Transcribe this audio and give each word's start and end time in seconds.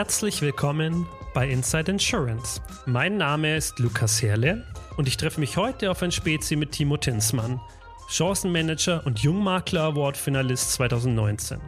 Herzlich 0.00 0.40
willkommen 0.40 1.06
bei 1.34 1.48
Inside 1.48 1.92
Insurance. 1.92 2.62
Mein 2.86 3.16
Name 3.16 3.56
ist 3.56 3.78
Lukas 3.78 4.22
Herle 4.22 4.64
und 4.96 5.06
ich 5.08 5.16
treffe 5.16 5.40
mich 5.40 5.56
heute 5.56 5.90
auf 5.90 6.02
ein 6.02 6.10
Spezi 6.10 6.56
mit 6.56 6.72
Timo 6.72 6.96
Tinsmann, 6.96 7.60
Chancenmanager 8.08 9.04
und 9.04 9.18
Jungmakler 9.18 9.82
Award 9.82 10.16
Finalist 10.16 10.72
2019. 10.72 11.60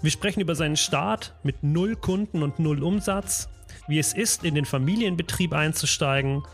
Wir 0.00 0.10
sprechen 0.10 0.40
über 0.40 0.54
seinen 0.54 0.76
Start 0.76 1.34
mit 1.42 1.62
null 1.62 1.96
Kunden 1.96 2.42
und 2.42 2.58
null 2.58 2.82
Umsatz, 2.82 3.48
wie 3.90 3.98
es 3.98 4.12
ist, 4.12 4.44
in 4.44 4.54
den 4.54 4.64
Familienbetrieb 4.64 5.52
einzusteigen, 5.52 6.44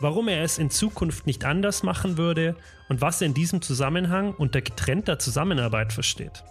warum 0.00 0.28
er 0.28 0.42
es 0.42 0.58
in 0.58 0.70
Zukunft 0.70 1.26
nicht 1.26 1.44
anders 1.44 1.82
machen 1.82 2.18
würde 2.18 2.56
und 2.88 3.00
was 3.00 3.20
er 3.20 3.26
in 3.26 3.34
diesem 3.34 3.62
Zusammenhang 3.62 4.34
unter 4.34 4.60
getrennter 4.60 5.18
Zusammenarbeit 5.18 5.92
versteht. 5.92 6.44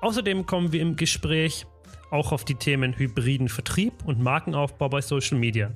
Außerdem 0.00 0.46
kommen 0.46 0.72
wir 0.72 0.80
im 0.80 0.96
Gespräch 0.96 1.66
auch 2.10 2.32
auf 2.32 2.44
die 2.44 2.54
Themen 2.54 2.96
hybriden 2.96 3.48
Vertrieb 3.48 3.92
und 4.04 4.20
Markenaufbau 4.20 4.88
bei 4.88 5.00
Social 5.00 5.38
Media. 5.38 5.72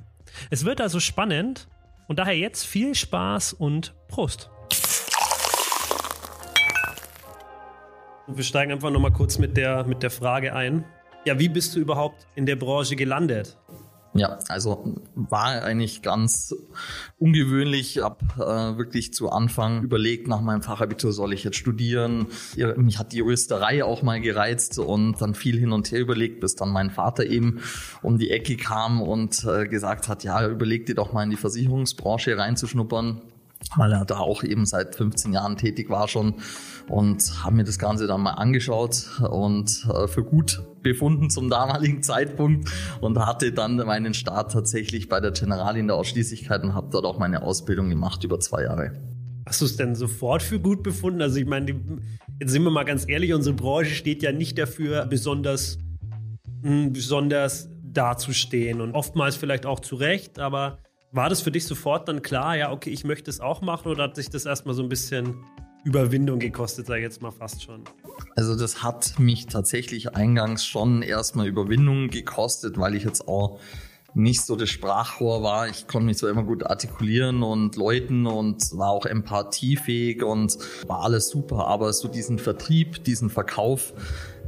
Es 0.49 0.65
wird 0.65 0.81
also 0.81 1.01
spannend 1.01 1.69
und 2.07 2.19
daher 2.19 2.39
jetzt 2.39 2.65
viel 2.65 2.95
Spaß 2.95 3.53
und 3.53 3.95
Prost. 4.09 4.49
Wir 8.29 8.45
steigen 8.45 8.73
einfach 8.73 8.91
nochmal 8.91 9.13
kurz 9.13 9.39
mit 9.39 9.57
der, 9.57 9.85
mit 9.85 10.03
der 10.03 10.11
Frage 10.11 10.55
ein. 10.55 10.85
Ja, 11.25 11.39
wie 11.39 11.49
bist 11.49 11.77
du 11.77 11.81
überhaupt 11.81 12.27
in 12.35 12.47
der 12.47 12.57
Branche 12.57 12.97
gelandet? 12.97 13.57
Ja, 14.15 14.39
also 14.49 15.01
war 15.15 15.63
eigentlich 15.63 16.03
ganz 16.03 16.55
ungewöhnlich. 17.19 17.97
Ich 17.97 18.03
habe 18.03 18.19
äh, 18.37 18.77
wirklich 18.77 19.15
zu 19.15 19.31
Anfang 19.31 19.83
überlegt, 19.83 20.29
nach 20.29 20.43
meinem 20.43 20.61
Fachabitur 20.61 21.13
soll 21.13 21.33
ich 21.33 21.45
jetzt 21.45 21.57
studieren. 21.57 22.27
Mich 22.77 22.99
hat 22.99 23.13
die 23.13 23.19
Juristerei 23.19 23.83
auch 23.83 24.03
mal 24.03 24.21
gereizt 24.21 24.79
und 24.79 25.23
dann 25.23 25.35
viel 25.35 25.59
hin 25.59 25.73
und 25.73 25.91
her 25.93 26.01
überlegt, 26.01 26.41
bis 26.41 26.57
dann 26.57 26.71
mein 26.71 26.91
Vater 26.91 27.25
eben 27.25 27.63
um 28.03 28.19
die 28.19 28.31
Ecke 28.31 28.57
kam 28.59 29.01
und 29.01 29.45
äh, 29.45 29.67
gesagt 29.67 30.09
hat, 30.09 30.25
ja, 30.25 30.47
überleg 30.47 30.85
dir 30.85 30.95
doch 30.95 31.15
mal 31.15 31.23
in 31.23 31.31
die 31.31 31.37
Versicherungsbranche 31.37 32.37
reinzuschnuppern 32.37 33.23
weil 33.77 33.93
er 33.93 34.05
da 34.05 34.19
auch 34.19 34.43
eben 34.43 34.67
seit 34.67 34.95
15 34.95 35.33
Jahren 35.33 35.57
tätig 35.57 35.91
war 35.91 36.09
schon 36.09 36.35
und 36.89 37.45
habe 37.45 37.57
mir 37.57 37.65
das 37.65 37.79
Ganze 37.79 38.07
dann 38.07 38.21
mal 38.21 38.33
angeschaut 38.33 39.07
und 39.31 39.87
äh, 39.93 40.09
für 40.09 40.25
gut 40.25 40.63
befunden 40.83 41.31
zum 41.31 41.49
damaligen 41.49 42.03
Zeitpunkt 42.03 42.71
und 43.01 43.19
hatte 43.19 43.53
dann 43.53 43.77
meinen 43.77 44.15
Start 44.15 44.53
tatsächlich 44.53 45.09
bei 45.09 45.21
der 45.21 45.31
Generali 45.31 45.81
in 45.81 45.87
der 45.87 45.97
Ausschließlichkeit 45.97 46.63
und 46.63 46.75
habe 46.75 46.89
dort 46.91 47.05
auch 47.05 47.19
meine 47.19 47.43
Ausbildung 47.43 47.89
gemacht 47.89 48.25
über 48.25 48.41
zwei 48.41 48.65
Jahre. 48.65 48.93
Hast 49.47 49.61
du 49.61 49.65
es 49.65 49.77
denn 49.77 49.95
sofort 49.95 50.43
für 50.43 50.61
gut 50.61 50.83
befunden? 50.83 51.21
Also 51.21 51.39
ich 51.39 51.47
meine, 51.47 51.75
jetzt 52.41 52.53
sind 52.53 52.63
wir 52.63 52.71
mal 52.71 52.85
ganz 52.85 53.09
ehrlich, 53.09 53.35
unsere 53.35 53.57
Branche 53.57 53.95
steht 53.95 54.23
ja 54.23 54.33
nicht 54.33 54.57
dafür, 54.57 55.07
besonders, 55.07 55.79
mh, 56.63 56.71
hm, 56.71 56.93
besonders 56.93 57.69
dazustehen 57.83 58.81
und 58.81 58.95
oftmals 58.95 59.37
vielleicht 59.37 59.67
auch 59.67 59.81
zu 59.81 59.97
Recht, 59.97 60.39
aber 60.39 60.79
war 61.13 61.29
das 61.29 61.43
für 61.43 61.53
dich 61.53 61.67
sofort 61.67 62.09
dann 62.09 62.23
klar, 62.23 62.57
ja, 62.57 62.73
okay, 62.73 62.91
ich 62.91 63.05
möchte 63.05 63.31
es 63.31 63.41
auch 63.41 63.61
machen 63.61 63.89
oder 63.89 64.05
hat 64.05 64.17
sich 64.17 64.31
das 64.31 64.47
erstmal 64.47 64.75
so 64.75 64.83
ein 64.83 64.89
bisschen 64.89 65.45
Überwindung 65.85 66.39
gekostet, 66.39 66.89
ich 66.89 67.03
jetzt 67.03 67.21
mal 67.21 67.31
fast 67.31 67.63
schon? 67.63 67.85
Also 68.35 68.57
das 68.57 68.83
hat 68.83 69.19
mich 69.19 69.47
tatsächlich 69.47 70.15
eingangs 70.15 70.65
schon 70.65 71.03
erstmal 71.03 71.47
Überwindung 71.47 72.09
gekostet, 72.09 72.79
weil 72.79 72.95
ich 72.95 73.05
jetzt 73.05 73.29
auch 73.29 73.61
nicht 74.15 74.43
so 74.43 74.57
das 74.57 74.69
Sprachrohr 74.69 75.43
war. 75.43 75.69
Ich 75.69 75.87
konnte 75.87 76.07
mich 76.07 76.19
zwar 76.19 76.31
immer 76.31 76.45
gut 76.45 76.65
artikulieren 76.65 77.43
und 77.43 77.77
läuten 77.77 78.27
und 78.27 78.63
war 78.77 78.91
auch 78.91 79.07
empathiefähig 79.07 80.23
und 80.23 80.57
war 80.87 81.03
alles 81.03 81.29
super, 81.29 81.67
aber 81.67 81.93
so 81.93 82.09
diesen 82.09 82.39
Vertrieb, 82.39 83.05
diesen 83.05 83.31
Verkauf, 83.31 83.95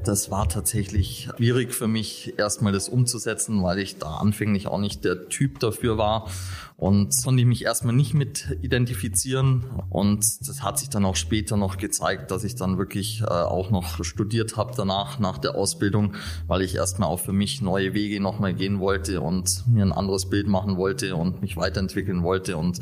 das 0.04 0.30
war 0.30 0.48
tatsächlich 0.48 1.28
schwierig 1.36 1.74
für 1.74 1.88
mich, 1.88 2.34
erstmal 2.38 2.72
das 2.72 2.88
umzusetzen, 2.88 3.62
weil 3.62 3.78
ich 3.78 3.98
da 3.98 4.16
anfänglich 4.16 4.66
auch 4.66 4.78
nicht 4.78 5.04
der 5.04 5.28
Typ 5.28 5.58
dafür 5.58 5.98
war 5.98 6.30
und 6.76 7.14
konnte 7.22 7.40
ich 7.40 7.46
mich 7.46 7.64
erstmal 7.64 7.94
nicht 7.94 8.14
mit 8.14 8.56
identifizieren. 8.62 9.64
Und 9.90 10.24
das 10.48 10.62
hat 10.62 10.78
sich 10.78 10.90
dann 10.90 11.04
auch 11.04 11.16
später 11.16 11.56
noch 11.56 11.76
gezeigt, 11.76 12.30
dass 12.30 12.44
ich 12.44 12.56
dann 12.56 12.78
wirklich 12.78 13.22
äh, 13.22 13.26
auch 13.26 13.70
noch 13.70 14.04
studiert 14.04 14.56
habe 14.56 14.74
danach, 14.76 15.18
nach 15.18 15.38
der 15.38 15.54
Ausbildung, 15.54 16.14
weil 16.46 16.62
ich 16.62 16.74
erstmal 16.74 17.08
auch 17.08 17.20
für 17.20 17.32
mich 17.32 17.62
neue 17.62 17.94
Wege 17.94 18.20
nochmal 18.20 18.54
gehen 18.54 18.80
wollte 18.80 19.20
und 19.20 19.64
mir 19.68 19.84
ein 19.84 19.92
anderes 19.92 20.28
Bild 20.28 20.48
machen 20.48 20.76
wollte 20.76 21.16
und 21.16 21.42
mich 21.42 21.56
weiterentwickeln 21.56 22.22
wollte. 22.22 22.56
Und 22.56 22.80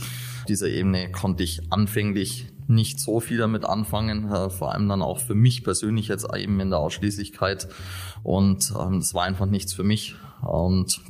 dieser 0.49 0.69
Ebene 0.69 1.13
konnte 1.13 1.43
ich 1.43 1.73
anfänglich 1.73 2.52
nicht 2.67 3.01
so 3.01 3.21
viel 3.21 3.39
damit 3.39 3.65
anfangen, 3.65 4.31
äh, 4.31 4.51
vor 4.51 4.73
allem 4.73 4.89
dann 4.89 5.03
auch 5.03 5.19
für 5.19 5.35
mich 5.35 5.65
persönlich 5.65 6.09
jetzt 6.09 6.27
eben 6.35 6.61
in 6.61 6.71
der 6.71 6.79
Ausschließlichkeit. 6.79 7.69
Und 8.23 8.73
ähm, 8.79 9.01
das 9.01 9.15
war 9.15 9.25
einfach 9.25 9.47
nichts 9.47 9.73
für 9.73 9.85
mich. 9.85 10.15
Und 10.43 11.01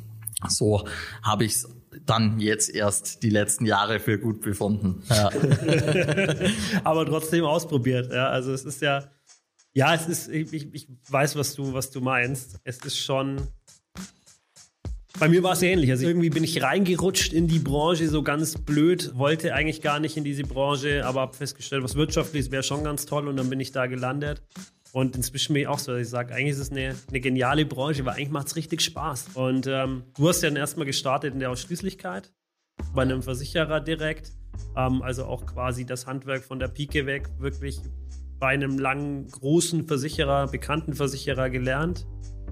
so 0.49 0.87
habe 1.23 1.45
ich 1.45 1.53
es 1.53 1.69
dann 2.07 2.41
jetzt 2.41 2.75
erst 2.75 3.23
die 3.23 3.31
letzten 3.31 3.67
Jahre 3.67 4.01
für 4.01 4.19
gut 4.19 4.41
befunden. 4.41 5.03
Ja. 5.09 5.29
Aber 6.85 7.07
trotzdem 7.07 7.45
ausprobiert. 7.45 8.13
Ja, 8.13 8.29
also 8.29 8.53
es 8.53 8.65
ist 8.65 8.81
ja, 8.81 9.05
ja, 9.75 9.95
es 9.95 10.09
ist, 10.09 10.29
ich, 10.29 10.53
ich 10.53 10.89
weiß, 11.09 11.37
was 11.37 11.55
du, 11.55 11.73
was 11.75 11.91
du 11.91 12.01
meinst. 12.01 12.61
Es 12.65 12.79
ist 12.79 12.99
schon 12.99 13.41
bei 15.23 15.29
mir 15.29 15.45
war 15.45 15.53
es 15.53 15.63
ähnlich. 15.63 15.89
Also 15.89 16.05
irgendwie 16.05 16.31
bin 16.31 16.43
ich 16.43 16.65
reingerutscht 16.65 17.33
in 17.33 17.47
die 17.47 17.61
Branche, 17.61 18.09
so 18.09 18.25
ganz 18.25 18.59
blöd, 18.59 19.13
wollte 19.15 19.55
eigentlich 19.55 19.81
gar 19.81 20.01
nicht 20.01 20.17
in 20.17 20.25
diese 20.25 20.43
Branche, 20.43 21.07
aber 21.07 21.21
habe 21.21 21.37
festgestellt, 21.37 21.85
was 21.85 21.95
wirtschaftlich 21.95 22.51
wäre 22.51 22.65
schon 22.65 22.83
ganz 22.83 23.07
toll 23.07 23.29
und 23.29 23.37
dann 23.37 23.49
bin 23.49 23.61
ich 23.61 23.71
da 23.71 23.87
gelandet. 23.87 24.43
Und 24.91 25.15
inzwischen 25.15 25.53
bin 25.53 25.63
ich 25.63 25.69
auch 25.69 25.79
so, 25.79 25.93
dass 25.93 26.01
ich 26.01 26.09
sage, 26.09 26.35
eigentlich 26.35 26.55
ist 26.55 26.59
es 26.59 26.73
eine, 26.73 26.97
eine 27.09 27.21
geniale 27.21 27.65
Branche, 27.65 28.05
weil 28.05 28.15
eigentlich 28.17 28.31
macht 28.31 28.49
es 28.49 28.57
richtig 28.57 28.81
Spaß. 28.81 29.27
Und 29.35 29.69
ähm, 29.69 30.03
du 30.17 30.29
hast 30.29 30.43
ja 30.43 30.49
dann 30.49 30.57
erstmal 30.57 30.87
gestartet 30.87 31.35
in 31.35 31.39
der 31.39 31.53
Ausschließlichkeit, 31.53 32.33
bei 32.93 33.03
einem 33.03 33.23
Versicherer 33.23 33.81
direkt. 33.81 34.33
Ähm, 34.77 35.03
also 35.03 35.27
auch 35.27 35.47
quasi 35.47 35.87
das 35.87 36.09
Handwerk 36.09 36.43
von 36.43 36.59
der 36.59 36.67
Pike 36.67 37.07
weg, 37.07 37.29
wirklich 37.39 37.79
bei 38.41 38.49
einem 38.49 38.77
langen, 38.77 39.29
großen 39.29 39.87
Versicherer, 39.87 40.49
bekannten 40.49 40.95
Versicherer 40.95 41.49
gelernt. 41.49 42.07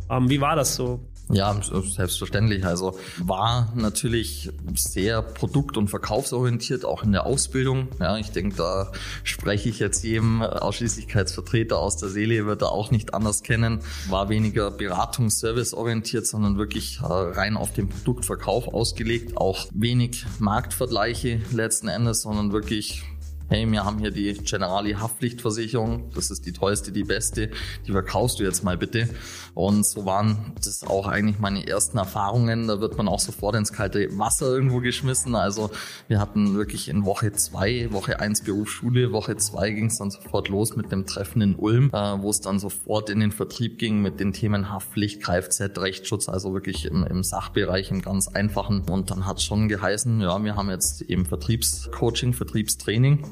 Ähm, 0.08 0.30
wie 0.30 0.40
war 0.40 0.56
das 0.56 0.76
so? 0.76 1.00
Ja, 1.32 1.56
selbstverständlich. 1.62 2.64
Also 2.66 2.98
war 3.18 3.72
natürlich 3.76 4.50
sehr 4.74 5.22
produkt- 5.22 5.76
und 5.76 5.88
verkaufsorientiert, 5.88 6.84
auch 6.84 7.04
in 7.04 7.12
der 7.12 7.24
Ausbildung. 7.24 7.88
Ja, 8.00 8.16
ich 8.16 8.32
denke, 8.32 8.56
da 8.56 8.90
spreche 9.22 9.68
ich 9.68 9.78
jetzt 9.78 10.02
jedem 10.02 10.42
Ausschließlichkeitsvertreter 10.42 11.78
aus 11.78 11.96
der 11.98 12.08
Seele, 12.08 12.46
wird 12.46 12.62
er 12.62 12.72
auch 12.72 12.90
nicht 12.90 13.14
anders 13.14 13.44
kennen. 13.44 13.80
War 14.08 14.28
weniger 14.28 14.72
Beratungs-Service 14.72 15.72
orientiert, 15.72 16.26
sondern 16.26 16.58
wirklich 16.58 16.98
äh, 17.00 17.04
rein 17.04 17.56
auf 17.56 17.72
den 17.72 17.88
Produktverkauf 17.88 18.66
ausgelegt. 18.66 19.36
Auch 19.36 19.68
wenig 19.72 20.26
Marktvergleiche 20.40 21.40
letzten 21.52 21.86
Endes, 21.86 22.22
sondern 22.22 22.52
wirklich 22.52 23.04
hey, 23.50 23.70
wir 23.70 23.84
haben 23.84 23.98
hier 23.98 24.12
die 24.12 24.32
Generali 24.34 24.92
Haftpflichtversicherung, 24.92 26.12
das 26.14 26.30
ist 26.30 26.46
die 26.46 26.52
teuerste, 26.52 26.92
die 26.92 27.02
beste, 27.02 27.50
die 27.84 27.90
verkaufst 27.90 28.38
du 28.38 28.44
jetzt 28.44 28.62
mal 28.62 28.78
bitte. 28.78 29.08
Und 29.54 29.84
so 29.84 30.06
waren 30.06 30.52
das 30.64 30.84
auch 30.84 31.08
eigentlich 31.08 31.40
meine 31.40 31.66
ersten 31.66 31.98
Erfahrungen. 31.98 32.68
Da 32.68 32.80
wird 32.80 32.96
man 32.96 33.08
auch 33.08 33.18
sofort 33.18 33.56
ins 33.56 33.72
kalte 33.72 34.06
Wasser 34.16 34.46
irgendwo 34.46 34.78
geschmissen. 34.78 35.34
Also 35.34 35.70
wir 36.06 36.20
hatten 36.20 36.54
wirklich 36.54 36.88
in 36.88 37.04
Woche 37.04 37.32
zwei, 37.32 37.88
Woche 37.90 38.20
eins 38.20 38.42
Berufsschule, 38.42 39.10
Woche 39.10 39.36
zwei 39.36 39.70
ging 39.70 39.86
es 39.86 39.98
dann 39.98 40.12
sofort 40.12 40.48
los 40.48 40.76
mit 40.76 40.92
dem 40.92 41.04
Treffen 41.04 41.42
in 41.42 41.56
Ulm, 41.56 41.90
äh, 41.92 42.22
wo 42.22 42.30
es 42.30 42.40
dann 42.40 42.60
sofort 42.60 43.10
in 43.10 43.18
den 43.18 43.32
Vertrieb 43.32 43.80
ging 43.80 44.00
mit 44.00 44.20
den 44.20 44.32
Themen 44.32 44.70
Haftpflicht, 44.70 45.24
Kfz, 45.24 45.76
Rechtsschutz, 45.76 46.28
also 46.28 46.54
wirklich 46.54 46.84
im, 46.84 47.04
im 47.04 47.24
Sachbereich, 47.24 47.90
im 47.90 48.00
ganz 48.00 48.28
einfachen. 48.28 48.82
Und 48.88 49.10
dann 49.10 49.26
hat 49.26 49.42
schon 49.42 49.68
geheißen, 49.68 50.20
ja, 50.20 50.42
wir 50.44 50.54
haben 50.54 50.70
jetzt 50.70 51.02
eben 51.02 51.26
Vertriebscoaching, 51.26 52.32
Vertriebstraining 52.32 53.24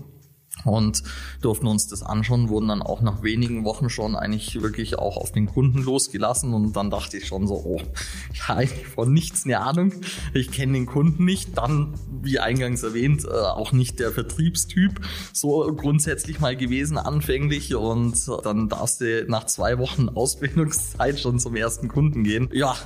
und 0.64 1.02
durften 1.40 1.66
uns 1.66 1.86
das 1.86 2.02
anschauen, 2.02 2.48
wurden 2.48 2.68
dann 2.68 2.82
auch 2.82 3.00
nach 3.00 3.22
wenigen 3.22 3.64
Wochen 3.64 3.90
schon 3.90 4.16
eigentlich 4.16 4.60
wirklich 4.60 4.98
auch 4.98 5.16
auf 5.16 5.32
den 5.32 5.46
Kunden 5.46 5.82
losgelassen. 5.82 6.54
Und 6.54 6.74
dann 6.74 6.90
dachte 6.90 7.16
ich 7.16 7.26
schon 7.26 7.46
so, 7.46 7.54
oh, 7.54 7.80
ich 8.32 8.48
habe 8.48 8.66
von 8.66 9.12
nichts 9.12 9.44
eine 9.44 9.60
Ahnung, 9.60 9.92
ich 10.34 10.50
kenne 10.50 10.74
den 10.74 10.86
Kunden 10.86 11.24
nicht, 11.24 11.56
dann, 11.56 11.94
wie 12.22 12.38
eingangs 12.38 12.82
erwähnt, 12.82 13.24
äh, 13.24 13.28
auch 13.28 13.72
nicht 13.72 14.00
der 14.00 14.12
Vertriebstyp, 14.12 15.00
so 15.32 15.72
grundsätzlich 15.76 16.40
mal 16.40 16.56
gewesen 16.56 16.98
anfänglich. 16.98 17.74
Und 17.74 18.28
dann 18.44 18.68
darfst 18.68 19.00
du 19.00 19.24
nach 19.28 19.44
zwei 19.46 19.78
Wochen 19.78 20.08
Ausbildungszeit 20.08 21.18
schon 21.18 21.38
zum 21.38 21.56
ersten 21.56 21.88
Kunden 21.88 22.24
gehen. 22.24 22.48
Ja, 22.52 22.76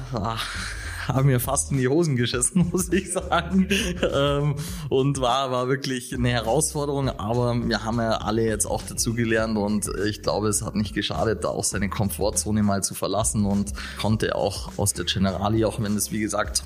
haben 1.09 1.27
mir 1.27 1.41
fast 1.41 1.71
in 1.71 1.79
die 1.79 1.89
Hosen 1.89 2.17
geschissen, 2.17 2.69
muss 2.73 2.93
ich 2.93 3.13
sagen. 3.13 3.69
Ähm, 4.13 4.57
und 4.89 5.21
war, 5.21 5.51
war 5.51 5.69
wirklich 5.69 6.15
eine 6.15 6.31
Herausforderung, 6.31 7.09
aber 7.09 7.55
wir 7.55 7.85
haben 7.85 7.99
ja 7.99 8.19
alle 8.19 8.45
jetzt 8.45 8.67
auch 8.67 8.83
dazugelernt 8.83 9.57
und 9.57 9.89
ich 10.07 10.23
glaube, 10.23 10.49
es 10.49 10.63
hat 10.63 10.75
nicht 10.75 10.95
geschadet, 10.95 11.45
da 11.45 11.49
auch 11.49 11.65
seine 11.65 11.89
Komfortzone 11.89 12.63
mal 12.63 12.83
zu 12.83 12.95
verlassen 12.95 13.45
und 13.45 13.73
konnte 14.01 14.35
auch 14.35 14.79
aus 14.79 14.93
der 14.93 15.05
Generali, 15.05 15.65
auch 15.65 15.81
wenn 15.81 15.97
es 15.97 16.13
wie 16.13 16.21
gesagt 16.21 16.63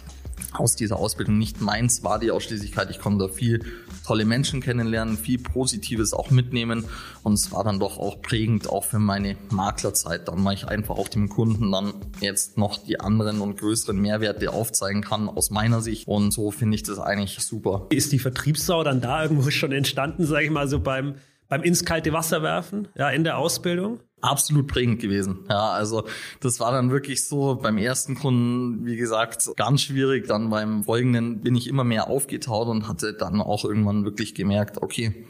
aus 0.53 0.77
dieser 0.77 0.97
Ausbildung 0.97 1.39
nicht 1.39 1.61
meins 1.61 2.03
war 2.03 2.19
die 2.19 2.31
Ausschließlichkeit. 2.31 2.91
Ich 2.91 2.99
konnte 2.99 3.27
da 3.27 3.33
viel 3.33 3.65
tolle 4.07 4.25
Menschen 4.25 4.61
kennenlernen, 4.61 5.17
viel 5.17 5.39
Positives 5.39 6.13
auch 6.13 6.31
mitnehmen 6.31 6.85
und 7.23 7.35
es 7.35 7.53
war 7.53 7.65
dann 7.65 7.81
doch 7.81 7.99
auch 7.99 8.23
prägend 8.23 8.69
auch 8.71 8.85
für 8.85 8.99
meine 8.99 9.37
Maklerzeit, 9.51 10.29
dann 10.29 10.45
weil 10.45 10.55
ich 10.55 10.69
einfach 10.69 10.97
auch 10.97 11.09
dem 11.09 11.29
Kunden 11.29 11.73
dann 11.73 11.95
jetzt 12.21 12.57
noch 12.57 12.79
die 12.79 13.01
anderen 13.01 13.41
und 13.41 13.59
größeren 13.59 13.99
Mehrwerte 13.99 14.53
aufzeigen 14.53 15.03
kann 15.03 15.29
aus 15.29 15.51
meiner 15.51 15.81
Sicht 15.81 16.07
und 16.07 16.33
so 16.33 16.51
finde 16.51 16.77
ich 16.77 16.83
das 16.83 16.99
eigentlich 16.99 17.39
super. 17.41 17.87
Ist 17.91 18.13
die 18.13 18.19
Vertriebssau 18.19 18.85
dann 18.85 19.01
da 19.01 19.23
irgendwo 19.23 19.51
schon 19.51 19.73
entstanden, 19.73 20.25
sage 20.25 20.45
ich 20.45 20.51
mal 20.51 20.69
so 20.69 20.81
beim 20.81 21.17
beim 21.49 21.63
ins 21.63 21.85
kalte 21.85 22.13
Wasser 22.13 22.43
werfen, 22.43 22.89
ja, 22.97 23.11
in 23.11 23.25
der 23.25 23.39
Ausbildung? 23.39 24.01
Absolut 24.21 24.67
prägend 24.67 25.01
gewesen. 25.01 25.45
Ja, 25.49 25.71
also 25.71 26.05
das 26.41 26.61
war 26.61 26.73
dann 26.73 26.91
wirklich 26.91 27.27
so 27.27 27.57
beim 27.57 27.79
ersten 27.79 28.15
Kunden, 28.15 28.87
wie 28.87 28.97
gesagt, 28.97 29.51
ganz 29.57 29.83
schwierig. 29.83 30.27
Dann 30.27 30.51
beim 30.51 30.85
folgenden 30.85 31.43
bin 31.43 31.55
ich 31.55 31.69
immer 31.69 31.85
mehr 31.85 32.09
aufgetaut 32.09 32.69
und 32.69 32.89
hatte 32.89 33.13
dann 33.15 33.41
auch 33.41 33.65
irgendwann 33.65 34.05
wirklich 34.05 34.35
gemerkt, 34.35 34.83
okay, 34.83 35.27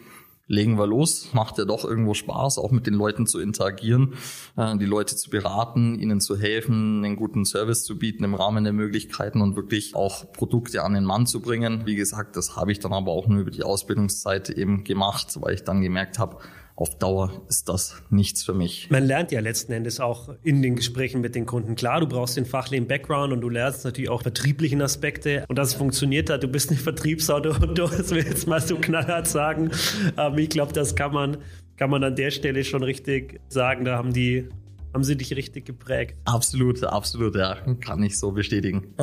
legen 0.49 0.79
wir 0.79 0.87
los. 0.87 1.31
Macht 1.33 1.59
ja 1.59 1.65
doch 1.65 1.85
irgendwo 1.85 2.15
Spaß, 2.15 2.59
auch 2.59 2.71
mit 2.71 2.87
den 2.87 2.95
Leuten 2.95 3.27
zu 3.27 3.41
interagieren, 3.41 4.15
äh, 4.57 4.77
die 4.77 4.87
Leute 4.87 5.17
zu 5.17 5.31
beraten, 5.31 5.99
ihnen 5.99 6.21
zu 6.21 6.39
helfen, 6.39 7.05
einen 7.05 7.17
guten 7.17 7.45
Service 7.45 7.85
zu 7.85 7.99
bieten 7.99 8.25
im 8.25 8.35
Rahmen 8.35 8.65
der 8.65 8.73
Möglichkeiten 8.73 9.41
und 9.41 9.57
wirklich 9.57 9.95
auch 9.95 10.33
Produkte 10.33 10.83
an 10.85 10.95
den 10.95 11.05
Mann 11.05 11.27
zu 11.27 11.41
bringen. 11.41 11.83
Wie 11.85 11.97
gesagt, 11.97 12.37
das 12.37 12.57
habe 12.57 12.73
ich 12.73 12.79
dann 12.79 12.93
aber 12.93 13.13
auch 13.13 13.27
nur 13.27 13.41
über 13.41 13.51
die 13.51 13.65
Ausbildungszeit 13.65 14.51
eben 14.51 14.85
gemacht, 14.85 15.37
weil 15.41 15.55
ich 15.55 15.65
dann 15.65 15.83
gemerkt 15.83 16.19
habe, 16.19 16.39
auf 16.77 16.99
Dauer 16.99 17.33
ist 17.49 17.69
das 17.69 18.03
nichts 18.11 18.45
für 18.45 18.53
mich. 18.53 18.89
Man 18.91 19.05
lernt 19.05 19.33
ja 19.33 19.41
letzten 19.41 19.73
Endes 19.73 19.99
auch 19.99 20.35
in 20.43 20.61
den 20.61 20.77
Gesprächen 20.77 21.23
mit 21.23 21.35
den 21.35 21.47
Kunden. 21.47 21.75
Klar, 21.75 22.01
du 22.01 22.07
brauchst 22.07 22.37
den 22.37 22.45
fachlichen 22.45 22.87
Background 22.87 23.33
und 23.33 23.41
du 23.41 23.49
lernst 23.49 23.85
natürlich 23.85 24.11
auch 24.11 24.23
vertrieblichen 24.23 24.83
Aspekte. 24.83 25.45
Und 25.49 25.57
dass 25.57 25.69
es 25.69 25.75
funktioniert 25.75 26.29
hat, 26.29 26.43
du 26.43 26.49
bist 26.49 26.71
nicht 26.71 26.83
Vertriebsauto 26.83 27.51
und 27.51 27.79
du, 27.79 27.87
das 27.87 28.11
will 28.11 28.19
ich 28.19 28.27
jetzt 28.27 28.47
mal 28.47 28.61
so 28.61 28.77
knallhart 28.77 29.27
sagen. 29.27 29.71
Aber 30.17 30.39
ich 30.39 30.51
glaube, 30.51 30.75
das 30.75 30.95
kann 30.95 31.13
man, 31.13 31.39
kann 31.77 31.89
man 31.89 32.05
an 32.05 32.15
der 32.15 32.31
Stelle 32.31 32.63
schon 32.63 32.83
richtig 32.83 33.41
sagen. 33.49 33.85
Da 33.85 33.97
haben 33.97 34.13
die 34.13 34.49
haben 34.93 35.05
sie 35.05 35.17
dich 35.17 35.37
richtig 35.37 35.67
geprägt. 35.67 36.17
Absolut, 36.25 36.83
absolut, 36.83 37.37
ja, 37.37 37.57
kann 37.81 38.03
ich 38.03 38.19
so 38.19 38.33
bestätigen. 38.33 38.95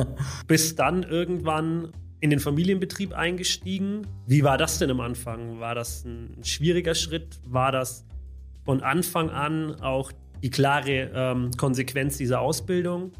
Bis 0.48 0.74
dann 0.74 1.04
irgendwann 1.04 1.92
in 2.24 2.30
den 2.30 2.40
Familienbetrieb 2.40 3.12
eingestiegen. 3.12 4.06
Wie 4.26 4.44
war 4.44 4.56
das 4.56 4.78
denn 4.78 4.90
am 4.90 5.00
Anfang? 5.00 5.60
War 5.60 5.74
das 5.74 6.06
ein 6.06 6.42
schwieriger 6.42 6.94
Schritt? 6.94 7.38
War 7.44 7.70
das 7.70 8.06
von 8.64 8.80
Anfang 8.80 9.28
an 9.28 9.78
auch 9.82 10.10
die 10.42 10.48
klare 10.48 11.10
ähm, 11.14 11.50
Konsequenz 11.58 12.16
dieser 12.16 12.40
Ausbildung? 12.40 13.12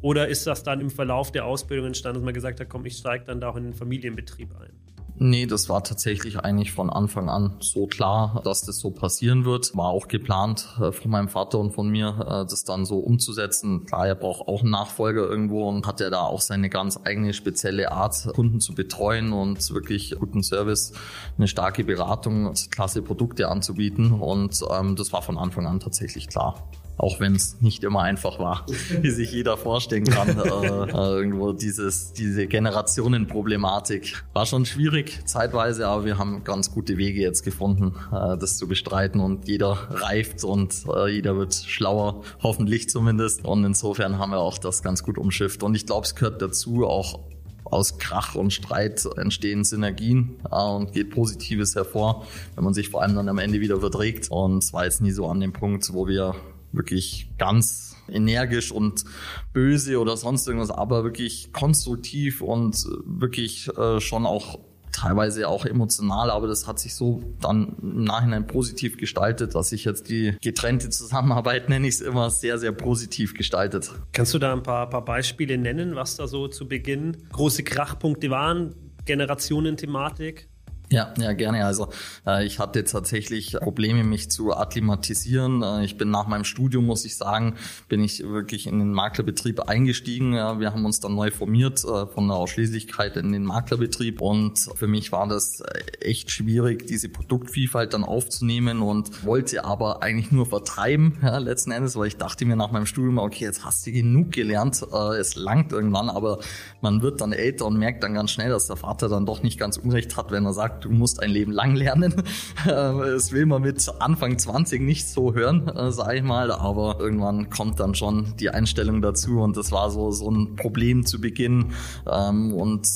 Oder 0.00 0.28
ist 0.28 0.46
das 0.46 0.62
dann 0.62 0.80
im 0.80 0.90
Verlauf 0.90 1.32
der 1.32 1.44
Ausbildung 1.44 1.86
entstanden, 1.88 2.20
dass 2.20 2.24
man 2.24 2.34
gesagt 2.34 2.60
hat, 2.60 2.68
komm, 2.68 2.86
ich 2.86 2.96
steige 2.96 3.24
dann 3.24 3.40
da 3.40 3.48
auch 3.48 3.56
in 3.56 3.64
den 3.64 3.74
Familienbetrieb 3.74 4.54
ein? 4.60 4.75
Nee, 5.18 5.46
das 5.46 5.70
war 5.70 5.82
tatsächlich 5.82 6.38
eigentlich 6.38 6.72
von 6.72 6.90
Anfang 6.90 7.30
an 7.30 7.56
so 7.60 7.86
klar, 7.86 8.42
dass 8.44 8.62
das 8.62 8.78
so 8.78 8.90
passieren 8.90 9.46
wird. 9.46 9.74
War 9.74 9.88
auch 9.88 10.08
geplant 10.08 10.68
äh, 10.78 10.92
von 10.92 11.10
meinem 11.10 11.28
Vater 11.28 11.58
und 11.58 11.72
von 11.72 11.88
mir, 11.88 12.08
äh, 12.20 12.50
das 12.50 12.64
dann 12.64 12.84
so 12.84 12.98
umzusetzen. 12.98 13.86
Klar, 13.86 14.08
er 14.08 14.14
braucht 14.14 14.46
auch 14.46 14.60
einen 14.60 14.70
Nachfolger 14.70 15.26
irgendwo 15.26 15.68
und 15.68 15.86
hat 15.86 16.00
ja 16.00 16.10
da 16.10 16.20
auch 16.20 16.42
seine 16.42 16.68
ganz 16.68 17.00
eigene 17.02 17.32
spezielle 17.32 17.92
Art, 17.92 18.28
Kunden 18.34 18.60
zu 18.60 18.74
betreuen 18.74 19.32
und 19.32 19.70
wirklich 19.72 20.14
guten 20.18 20.42
Service, 20.42 20.92
eine 21.38 21.48
starke 21.48 21.84
Beratung, 21.84 22.52
klasse 22.70 23.00
Produkte 23.00 23.48
anzubieten. 23.48 24.12
Und 24.12 24.60
ähm, 24.70 24.96
das 24.96 25.14
war 25.14 25.22
von 25.22 25.38
Anfang 25.38 25.66
an 25.66 25.80
tatsächlich 25.80 26.28
klar 26.28 26.62
auch 26.98 27.20
wenn 27.20 27.34
es 27.34 27.60
nicht 27.60 27.84
immer 27.84 28.02
einfach 28.02 28.38
war, 28.38 28.66
wie 29.00 29.10
sich 29.10 29.32
jeder 29.32 29.56
vorstellen 29.56 30.04
kann. 30.04 30.28
äh, 30.38 30.42
äh, 30.42 30.90
irgendwo 30.92 31.52
dieses, 31.52 32.12
diese 32.12 32.46
Generationenproblematik 32.46 34.24
war 34.32 34.46
schon 34.46 34.64
schwierig 34.66 35.20
zeitweise, 35.26 35.86
aber 35.88 36.04
wir 36.04 36.18
haben 36.18 36.44
ganz 36.44 36.72
gute 36.72 36.96
Wege 36.96 37.20
jetzt 37.20 37.44
gefunden, 37.44 37.94
äh, 38.12 38.36
das 38.38 38.56
zu 38.56 38.68
bestreiten 38.68 39.20
und 39.20 39.48
jeder 39.48 39.72
reift 39.90 40.44
und 40.44 40.74
äh, 40.94 41.08
jeder 41.08 41.36
wird 41.36 41.54
schlauer, 41.54 42.22
hoffentlich 42.42 42.88
zumindest. 42.88 43.44
Und 43.44 43.64
insofern 43.64 44.18
haben 44.18 44.30
wir 44.30 44.38
auch 44.38 44.58
das 44.58 44.82
ganz 44.82 45.02
gut 45.02 45.18
umschifft. 45.18 45.62
Und 45.62 45.74
ich 45.74 45.86
glaube, 45.86 46.06
es 46.06 46.14
gehört 46.14 46.40
dazu 46.42 46.86
auch 46.86 47.20
aus 47.64 47.98
Krach 47.98 48.36
und 48.36 48.52
Streit 48.52 49.04
entstehen 49.16 49.64
Synergien 49.64 50.36
und 50.50 50.92
geht 50.92 51.10
Positives 51.10 51.74
hervor, 51.74 52.24
wenn 52.54 52.62
man 52.62 52.74
sich 52.74 52.90
vor 52.90 53.02
allem 53.02 53.16
dann 53.16 53.28
am 53.28 53.38
Ende 53.38 53.60
wieder 53.60 53.80
verträgt. 53.80 54.30
Und 54.30 54.62
es 54.62 54.72
war 54.72 54.84
jetzt 54.84 55.00
nie 55.00 55.10
so 55.10 55.26
an 55.26 55.40
dem 55.40 55.52
Punkt, 55.52 55.92
wo 55.92 56.06
wir 56.06 56.34
wirklich 56.72 57.30
ganz 57.38 57.96
energisch 58.08 58.72
und 58.72 59.04
böse 59.52 59.98
oder 60.00 60.16
sonst 60.16 60.46
irgendwas, 60.46 60.70
aber 60.70 61.04
wirklich 61.04 61.52
konstruktiv 61.52 62.40
und 62.40 62.84
wirklich 63.04 63.68
äh, 63.76 64.00
schon 64.00 64.26
auch 64.26 64.58
teilweise 64.96 65.46
auch 65.48 65.66
emotional, 65.66 66.30
aber 66.30 66.46
das 66.46 66.66
hat 66.66 66.78
sich 66.78 66.94
so 66.94 67.22
dann 67.40 67.76
im 67.82 68.04
Nachhinein 68.04 68.46
positiv 68.46 68.96
gestaltet, 68.96 69.54
dass 69.54 69.68
sich 69.68 69.84
jetzt 69.84 70.08
die 70.08 70.36
getrennte 70.40 70.88
Zusammenarbeit, 70.90 71.68
nenne 71.68 71.86
ich 71.86 71.96
es 71.96 72.00
immer, 72.00 72.30
sehr, 72.30 72.58
sehr 72.58 72.72
positiv 72.72 73.34
gestaltet. 73.34 73.92
Kannst 74.12 74.32
du 74.32 74.38
da 74.38 74.52
ein 74.52 74.62
paar, 74.62 74.88
paar 74.88 75.04
Beispiele 75.04 75.58
nennen, 75.58 75.96
was 75.96 76.16
da 76.16 76.26
so 76.26 76.48
zu 76.48 76.66
Beginn 76.66 77.16
große 77.32 77.62
Krachpunkte 77.62 78.30
waren? 78.30 78.74
Generationenthematik? 79.04 80.48
Ja, 80.88 81.12
ja, 81.18 81.32
gerne. 81.32 81.64
Also 81.64 81.88
äh, 82.26 82.46
ich 82.46 82.60
hatte 82.60 82.84
tatsächlich 82.84 83.56
Probleme, 83.60 84.04
mich 84.04 84.30
zu 84.30 84.56
akklimatisieren. 84.56 85.62
Äh, 85.62 85.84
ich 85.84 85.98
bin 85.98 86.10
nach 86.10 86.28
meinem 86.28 86.44
Studium, 86.44 86.86
muss 86.86 87.04
ich 87.04 87.16
sagen, 87.16 87.56
bin 87.88 88.04
ich 88.04 88.22
wirklich 88.22 88.68
in 88.68 88.78
den 88.78 88.92
Maklerbetrieb 88.92 89.68
eingestiegen. 89.68 90.34
Ja, 90.34 90.60
wir 90.60 90.72
haben 90.72 90.84
uns 90.84 91.00
dann 91.00 91.16
neu 91.16 91.32
formiert 91.32 91.84
äh, 91.84 92.06
von 92.06 92.28
der 92.28 92.36
Ausschließlichkeit 92.36 93.16
in 93.16 93.32
den 93.32 93.42
Maklerbetrieb 93.42 94.20
und 94.20 94.58
für 94.76 94.86
mich 94.86 95.10
war 95.10 95.26
das 95.26 95.60
äh, 95.60 95.80
echt 96.02 96.30
schwierig, 96.30 96.86
diese 96.86 97.08
Produktvielfalt 97.08 97.92
dann 97.92 98.04
aufzunehmen 98.04 98.80
und 98.80 99.24
wollte 99.24 99.64
aber 99.64 100.04
eigentlich 100.04 100.30
nur 100.30 100.46
vertreiben, 100.46 101.18
ja, 101.20 101.38
letzten 101.38 101.72
Endes, 101.72 101.96
weil 101.96 102.06
ich 102.06 102.16
dachte 102.16 102.44
mir 102.44 102.54
nach 102.54 102.70
meinem 102.70 102.86
Studium, 102.86 103.18
okay, 103.18 103.44
jetzt 103.44 103.64
hast 103.64 103.84
du 103.86 103.92
genug 103.92 104.30
gelernt, 104.30 104.86
äh, 104.92 105.16
es 105.16 105.34
langt 105.34 105.72
irgendwann, 105.72 106.08
aber 106.08 106.38
man 106.80 107.02
wird 107.02 107.20
dann 107.20 107.32
älter 107.32 107.66
und 107.66 107.76
merkt 107.76 108.04
dann 108.04 108.14
ganz 108.14 108.30
schnell, 108.30 108.50
dass 108.50 108.68
der 108.68 108.76
Vater 108.76 109.08
dann 109.08 109.26
doch 109.26 109.42
nicht 109.42 109.58
ganz 109.58 109.76
unrecht 109.78 110.16
hat, 110.16 110.30
wenn 110.30 110.44
er 110.44 110.52
sagt, 110.52 110.75
du 110.80 110.90
musst 110.90 111.22
ein 111.22 111.30
Leben 111.30 111.52
lang 111.52 111.74
lernen. 111.74 112.14
Das 112.66 113.32
will 113.32 113.46
man 113.46 113.62
mit 113.62 113.88
Anfang 114.00 114.38
20 114.38 114.80
nicht 114.80 115.08
so 115.08 115.34
hören, 115.34 115.68
äh, 115.68 115.92
sage 115.92 116.18
ich 116.18 116.22
mal, 116.22 116.50
aber 116.50 116.96
irgendwann 116.98 117.50
kommt 117.50 117.80
dann 117.80 117.94
schon 117.94 118.34
die 118.38 118.50
Einstellung 118.50 119.02
dazu 119.02 119.40
und 119.40 119.56
das 119.56 119.72
war 119.72 119.90
so, 119.90 120.10
so 120.10 120.30
ein 120.30 120.56
Problem 120.56 121.06
zu 121.06 121.20
Beginn 121.20 121.72
ähm, 122.10 122.52
und 122.52 122.86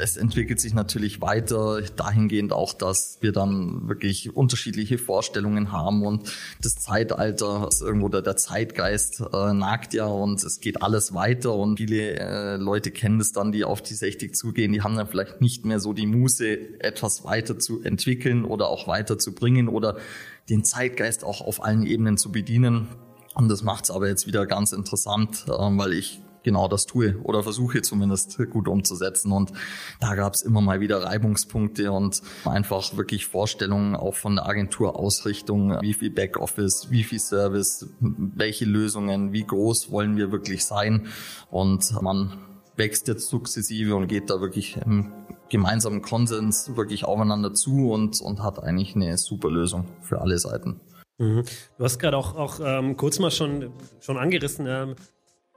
es 0.00 0.16
entwickelt 0.16 0.60
sich 0.60 0.74
natürlich 0.74 1.20
weiter 1.20 1.80
dahingehend 1.96 2.52
auch, 2.52 2.74
dass 2.74 3.18
wir 3.20 3.32
dann 3.32 3.88
wirklich 3.88 4.36
unterschiedliche 4.36 4.98
Vorstellungen 4.98 5.72
haben 5.72 6.04
und 6.04 6.30
das 6.62 6.76
Zeitalter, 6.76 7.68
irgendwo 7.80 8.08
der, 8.08 8.22
der 8.22 8.36
Zeitgeist 8.36 9.22
äh, 9.32 9.52
nagt 9.52 9.94
ja 9.94 10.06
und 10.06 10.42
es 10.42 10.60
geht 10.60 10.82
alles 10.82 11.14
weiter 11.14 11.54
und 11.54 11.80
viele 11.84 12.18
äh, 12.18 12.56
Leute 12.56 12.90
kennen 12.90 13.20
es 13.20 13.32
dann, 13.32 13.52
die 13.52 13.64
auf 13.64 13.82
die 13.82 13.94
60 13.94 14.34
zugehen, 14.34 14.72
die 14.72 14.82
haben 14.82 14.96
dann 14.96 15.06
vielleicht 15.06 15.40
nicht 15.40 15.64
mehr 15.64 15.80
so 15.80 15.92
die 15.92 16.06
Muße, 16.06 16.80
etwas 16.80 17.23
weiter 17.24 17.58
zu 17.58 17.82
entwickeln 17.82 18.44
oder 18.44 18.68
auch 18.68 18.86
weiterzubringen 18.86 19.68
oder 19.68 19.96
den 20.48 20.64
Zeitgeist 20.64 21.24
auch 21.24 21.40
auf 21.40 21.62
allen 21.64 21.84
Ebenen 21.84 22.16
zu 22.16 22.32
bedienen. 22.32 22.88
Und 23.34 23.48
das 23.48 23.62
macht 23.62 23.84
es 23.84 23.90
aber 23.90 24.08
jetzt 24.08 24.26
wieder 24.26 24.46
ganz 24.46 24.72
interessant, 24.72 25.46
ähm, 25.48 25.78
weil 25.78 25.92
ich 25.92 26.20
genau 26.44 26.68
das 26.68 26.86
tue 26.86 27.16
oder 27.22 27.42
versuche 27.42 27.82
zumindest 27.82 28.38
gut 28.50 28.68
umzusetzen. 28.68 29.32
Und 29.32 29.52
da 29.98 30.14
gab 30.14 30.34
es 30.34 30.42
immer 30.42 30.60
mal 30.60 30.80
wieder 30.80 31.02
Reibungspunkte 31.02 31.90
und 31.90 32.22
einfach 32.44 32.96
wirklich 32.96 33.26
Vorstellungen 33.26 33.96
auch 33.96 34.14
von 34.14 34.36
der 34.36 34.46
Agenturausrichtung, 34.46 35.80
wie 35.80 35.94
viel 35.94 36.10
Backoffice, 36.10 36.88
wie 36.90 37.02
viel 37.02 37.18
Service, 37.18 37.88
welche 38.00 38.66
Lösungen, 38.66 39.32
wie 39.32 39.44
groß 39.44 39.90
wollen 39.90 40.16
wir 40.16 40.30
wirklich 40.30 40.64
sein. 40.64 41.08
Und 41.50 42.00
man 42.02 42.38
wächst 42.76 43.08
jetzt 43.08 43.28
sukzessive 43.28 43.94
und 43.94 44.08
geht 44.08 44.30
da 44.30 44.40
wirklich 44.40 44.76
im 44.84 45.12
gemeinsamen 45.48 46.02
Konsens 46.02 46.76
wirklich 46.76 47.04
aufeinander 47.04 47.54
zu 47.54 47.90
und, 47.92 48.20
und 48.20 48.42
hat 48.42 48.62
eigentlich 48.62 48.96
eine 48.96 49.16
super 49.18 49.50
Lösung 49.50 49.86
für 50.00 50.20
alle 50.20 50.38
Seiten. 50.38 50.80
Mhm. 51.18 51.44
Du 51.78 51.84
hast 51.84 51.98
gerade 51.98 52.16
auch, 52.16 52.34
auch 52.34 52.60
ähm, 52.64 52.96
kurz 52.96 53.18
mal 53.18 53.30
schon, 53.30 53.70
schon 54.00 54.16
angerissen, 54.16 54.66
ähm, 54.68 54.96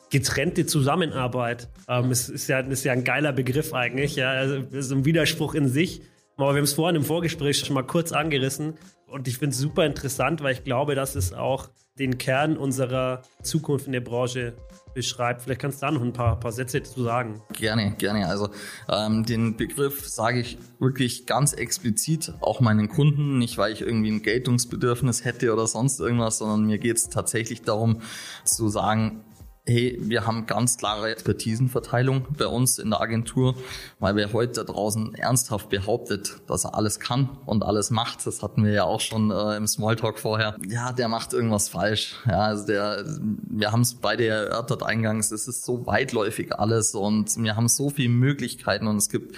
getrennte 0.10 0.66
Zusammenarbeit. 0.66 1.70
Ähm, 1.88 2.12
es 2.12 2.30
ist 2.30 2.48
ja, 2.48 2.60
ist 2.60 2.84
ja 2.86 2.94
ein 2.94 3.04
geiler 3.04 3.34
Begriff 3.34 3.74
eigentlich, 3.74 4.16
ja, 4.16 4.32
also 4.32 4.56
ist 4.56 4.92
ein 4.92 5.06
Widerspruch 5.06 5.56
in 5.56 5.68
sich. 5.68 6.02
Aber 6.36 6.54
wir 6.54 6.58
haben 6.58 6.66
es 6.66 6.74
vorhin 6.74 6.96
im 6.96 7.04
Vorgespräch 7.04 7.58
schon 7.58 7.74
mal 7.74 7.84
kurz 7.84 8.12
angerissen 8.12 8.76
und 9.08 9.28
ich 9.28 9.40
finde 9.40 9.54
es 9.54 9.60
super 9.60 9.86
interessant, 9.86 10.44
weil 10.44 10.54
ich 10.54 10.64
glaube, 10.64 10.94
dass 10.94 11.16
es 11.16 11.34
auch 11.34 11.70
den 12.00 12.18
Kern 12.18 12.58
unserer 12.58 13.24
Zukunft 13.42 13.88
in 13.88 13.94
der 13.94 14.02
Branche 14.02 14.54
beschreibt. 14.94 15.44
Vielleicht 15.44 15.62
kannst 15.62 15.82
du 15.82 15.86
da 15.86 15.92
noch 15.92 16.02
ein 16.02 16.14
paar, 16.14 16.40
paar 16.40 16.52
Sätze 16.52 16.82
zu 16.82 17.04
sagen. 17.04 17.42
Gerne, 17.54 17.94
gerne. 17.98 18.28
Also 18.28 18.50
ähm, 18.90 19.26
den 19.26 19.56
Begriff 19.56 20.08
sage 20.08 20.40
ich 20.40 20.58
wirklich 20.80 21.28
ganz 21.28 21.54
explizit 21.54 22.34
auch 22.42 22.62
meinen 22.62 22.90
Kunden, 22.90 23.38
nicht 23.38 23.60
weil 23.60 23.74
ich 23.74 23.82
irgendwie 23.82 24.10
ein 24.10 24.24
Geltungsbedürfnis 24.24 25.24
hätte 25.24 25.54
oder 25.54 25.68
sonst 25.68 26.00
irgendwas, 26.00 26.40
sondern 26.40 26.66
mir 26.66 26.80
geht 26.80 26.98
es 26.98 27.10
tatsächlich 27.10 27.62
darum 27.62 28.02
zu 28.44 28.70
sagen, 28.70 29.24
hey, 29.68 29.98
wir 30.00 30.26
haben 30.26 30.46
ganz 30.46 30.78
klare 30.78 31.12
Expertisenverteilung 31.12 32.26
bei 32.38 32.48
uns 32.48 32.80
in 32.80 32.90
der 32.90 33.02
Agentur, 33.02 33.56
weil 34.00 34.16
wer 34.16 34.32
heute 34.32 34.54
da 34.54 34.64
draußen 34.64 35.14
ernsthaft 35.16 35.70
behauptet, 35.70 36.38
dass 36.48 36.64
er 36.64 36.76
alles 36.76 37.02
kann 37.02 37.30
und 37.46 37.64
alles 37.64 37.92
macht, 37.92 38.26
das 38.26 38.42
hatten 38.42 38.64
wir 38.64 38.72
ja 38.72 38.84
auch 38.86 39.02
schon 39.02 39.30
äh, 39.30 39.58
im 39.58 39.68
Smalltalk 39.68 40.20
vorher, 40.20 40.56
ja, 40.66 40.94
der 40.94 41.10
macht 41.10 41.34
irgendwas 41.34 41.68
falsch. 41.68 42.16
Ja, 42.26 42.40
also 42.40 42.66
der, 42.66 43.04
wir 43.50 43.74
haben 43.74 43.82
es 43.82 43.96
beide 43.96 44.26
erörtert 44.26 44.84
eingangs, 44.84 45.32
es 45.32 45.50
ist 45.50 45.66
so 45.66 45.86
weitläufig 45.86 46.58
alles 46.58 46.96
und 46.96 47.36
wir 47.38 47.58
haben 47.58 47.68
so 47.68 47.90
viele 47.90 48.10
Möglichkeiten 48.10 48.88
und 48.88 48.98
es 48.98 49.10
gibt 49.10 49.36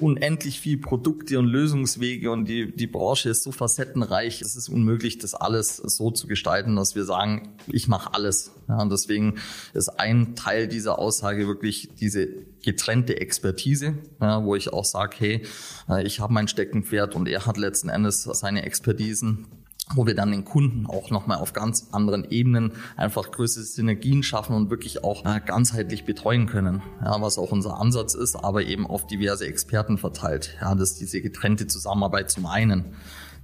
unendlich 0.00 0.60
viel 0.60 0.78
Produkte 0.78 1.38
und 1.38 1.46
Lösungswege 1.46 2.30
und 2.30 2.46
die, 2.46 2.74
die 2.74 2.86
Branche 2.86 3.30
ist 3.30 3.42
so 3.42 3.52
facettenreich. 3.52 4.42
Es 4.42 4.56
ist 4.56 4.68
unmöglich, 4.68 5.18
das 5.18 5.34
alles 5.34 5.76
so 5.76 6.10
zu 6.10 6.26
gestalten, 6.26 6.76
dass 6.76 6.94
wir 6.94 7.04
sagen, 7.04 7.56
ich 7.68 7.88
mache 7.88 8.12
alles. 8.14 8.52
Ja, 8.68 8.80
und 8.80 8.90
deswegen 8.90 9.36
ist 9.72 9.88
ein 9.88 10.34
Teil 10.34 10.68
dieser 10.68 10.98
Aussage 10.98 11.46
wirklich 11.46 11.90
diese 12.00 12.26
getrennte 12.62 13.20
Expertise, 13.20 13.94
ja, 14.20 14.44
wo 14.44 14.56
ich 14.56 14.72
auch 14.72 14.84
sage, 14.84 15.16
hey, 15.18 15.46
äh, 15.88 16.04
ich 16.04 16.20
habe 16.20 16.32
mein 16.32 16.48
Steckenpferd 16.48 17.14
und 17.14 17.28
er 17.28 17.46
hat 17.46 17.56
letzten 17.56 17.88
Endes 17.88 18.22
seine 18.22 18.64
Expertisen 18.64 19.46
wo 19.94 20.06
wir 20.06 20.14
dann 20.14 20.30
den 20.30 20.44
Kunden 20.44 20.86
auch 20.86 21.10
nochmal 21.10 21.38
auf 21.38 21.52
ganz 21.52 21.88
anderen 21.92 22.24
Ebenen 22.30 22.72
einfach 22.96 23.30
größere 23.30 23.64
Synergien 23.64 24.22
schaffen 24.22 24.56
und 24.56 24.70
wirklich 24.70 25.04
auch 25.04 25.24
äh, 25.26 25.40
ganzheitlich 25.44 26.04
betreuen 26.04 26.46
können. 26.46 26.82
Ja, 27.02 27.20
was 27.20 27.38
auch 27.38 27.52
unser 27.52 27.78
Ansatz 27.78 28.14
ist, 28.14 28.36
aber 28.36 28.62
eben 28.62 28.86
auf 28.86 29.06
diverse 29.06 29.46
Experten 29.46 29.98
verteilt. 29.98 30.56
Ja, 30.60 30.74
das 30.74 30.92
ist 30.92 31.00
diese 31.00 31.20
getrennte 31.20 31.66
Zusammenarbeit 31.66 32.30
zum 32.30 32.46
einen. 32.46 32.94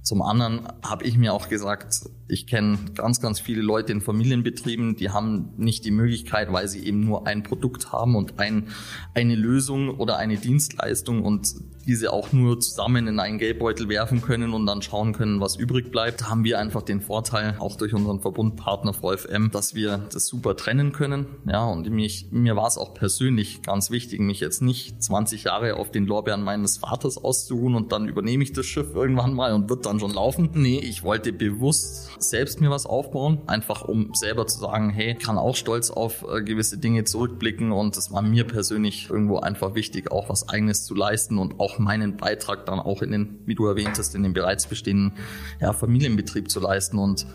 Zum 0.03 0.23
anderen 0.23 0.61
habe 0.83 1.05
ich 1.05 1.15
mir 1.15 1.31
auch 1.31 1.47
gesagt, 1.47 2.09
ich 2.27 2.47
kenne 2.47 2.79
ganz, 2.95 3.21
ganz 3.21 3.39
viele 3.39 3.61
Leute 3.61 3.91
in 3.91 4.01
Familienbetrieben, 4.01 4.95
die 4.95 5.11
haben 5.11 5.53
nicht 5.57 5.85
die 5.85 5.91
Möglichkeit, 5.91 6.51
weil 6.51 6.67
sie 6.67 6.83
eben 6.83 7.05
nur 7.05 7.27
ein 7.27 7.43
Produkt 7.43 7.91
haben 7.91 8.15
und 8.15 8.39
ein, 8.39 8.69
eine 9.13 9.35
Lösung 9.35 9.89
oder 9.89 10.17
eine 10.17 10.37
Dienstleistung 10.37 11.21
und 11.23 11.53
diese 11.85 12.13
auch 12.13 12.31
nur 12.31 12.59
zusammen 12.59 13.07
in 13.07 13.19
einen 13.19 13.37
Geldbeutel 13.37 13.89
werfen 13.89 14.21
können 14.21 14.53
und 14.53 14.65
dann 14.65 14.81
schauen 14.81 15.13
können, 15.13 15.39
was 15.39 15.55
übrig 15.55 15.91
bleibt, 15.91 16.29
haben 16.29 16.43
wir 16.43 16.59
einfach 16.59 16.81
den 16.81 17.01
Vorteil, 17.01 17.55
auch 17.59 17.75
durch 17.75 17.93
unseren 17.93 18.19
Verbundpartner 18.19 18.93
VFM, 18.93 19.51
dass 19.51 19.75
wir 19.75 19.97
das 20.11 20.27
super 20.27 20.55
trennen 20.55 20.91
können. 20.91 21.25
Ja, 21.45 21.65
und 21.65 21.89
mich, 21.89 22.27
mir 22.31 22.55
war 22.55 22.67
es 22.67 22.77
auch 22.77 22.93
persönlich 22.93 23.61
ganz 23.61 23.91
wichtig, 23.91 24.19
mich 24.19 24.39
jetzt 24.39 24.61
nicht 24.61 25.01
20 25.03 25.45
Jahre 25.45 25.75
auf 25.75 25.91
den 25.91 26.05
Lorbeeren 26.05 26.43
meines 26.43 26.77
Vaters 26.77 27.17
auszuruhen 27.17 27.75
und 27.75 27.91
dann 27.91 28.07
übernehme 28.07 28.43
ich 28.43 28.53
das 28.53 28.65
Schiff 28.65 28.93
irgendwann 28.93 29.33
mal 29.33 29.53
und 29.53 29.69
wird 29.69 29.85
dann 29.85 29.99
schon 29.99 30.13
laufen. 30.13 30.49
Nee, 30.53 30.79
ich 30.79 31.03
wollte 31.03 31.33
bewusst 31.33 32.09
selbst 32.21 32.61
mir 32.61 32.69
was 32.69 32.85
aufbauen, 32.85 33.39
einfach 33.47 33.83
um 33.83 34.13
selber 34.13 34.47
zu 34.47 34.59
sagen, 34.59 34.89
hey, 34.89 35.15
kann 35.15 35.37
auch 35.37 35.55
stolz 35.55 35.89
auf 35.89 36.25
äh, 36.29 36.41
gewisse 36.41 36.77
Dinge 36.77 37.03
zurückblicken 37.03 37.71
und 37.71 37.97
es 37.97 38.11
war 38.11 38.21
mir 38.21 38.45
persönlich 38.45 39.09
irgendwo 39.09 39.39
einfach 39.39 39.75
wichtig, 39.75 40.11
auch 40.11 40.29
was 40.29 40.49
eigenes 40.49 40.85
zu 40.85 40.95
leisten 40.95 41.37
und 41.37 41.59
auch 41.59 41.79
meinen 41.81 42.17
Beitrag 42.17 42.65
dann 42.65 42.79
auch 42.79 43.01
in 43.01 43.11
den, 43.11 43.39
wie 43.45 43.55
du 43.55 43.65
erwähnt 43.65 43.97
hast, 43.97 44.15
in 44.15 44.23
den 44.23 44.33
bereits 44.33 44.67
bestehenden 44.67 45.13
ja, 45.59 45.73
Familienbetrieb 45.73 46.49
zu 46.49 46.59
leisten 46.59 46.97
und 46.97 47.25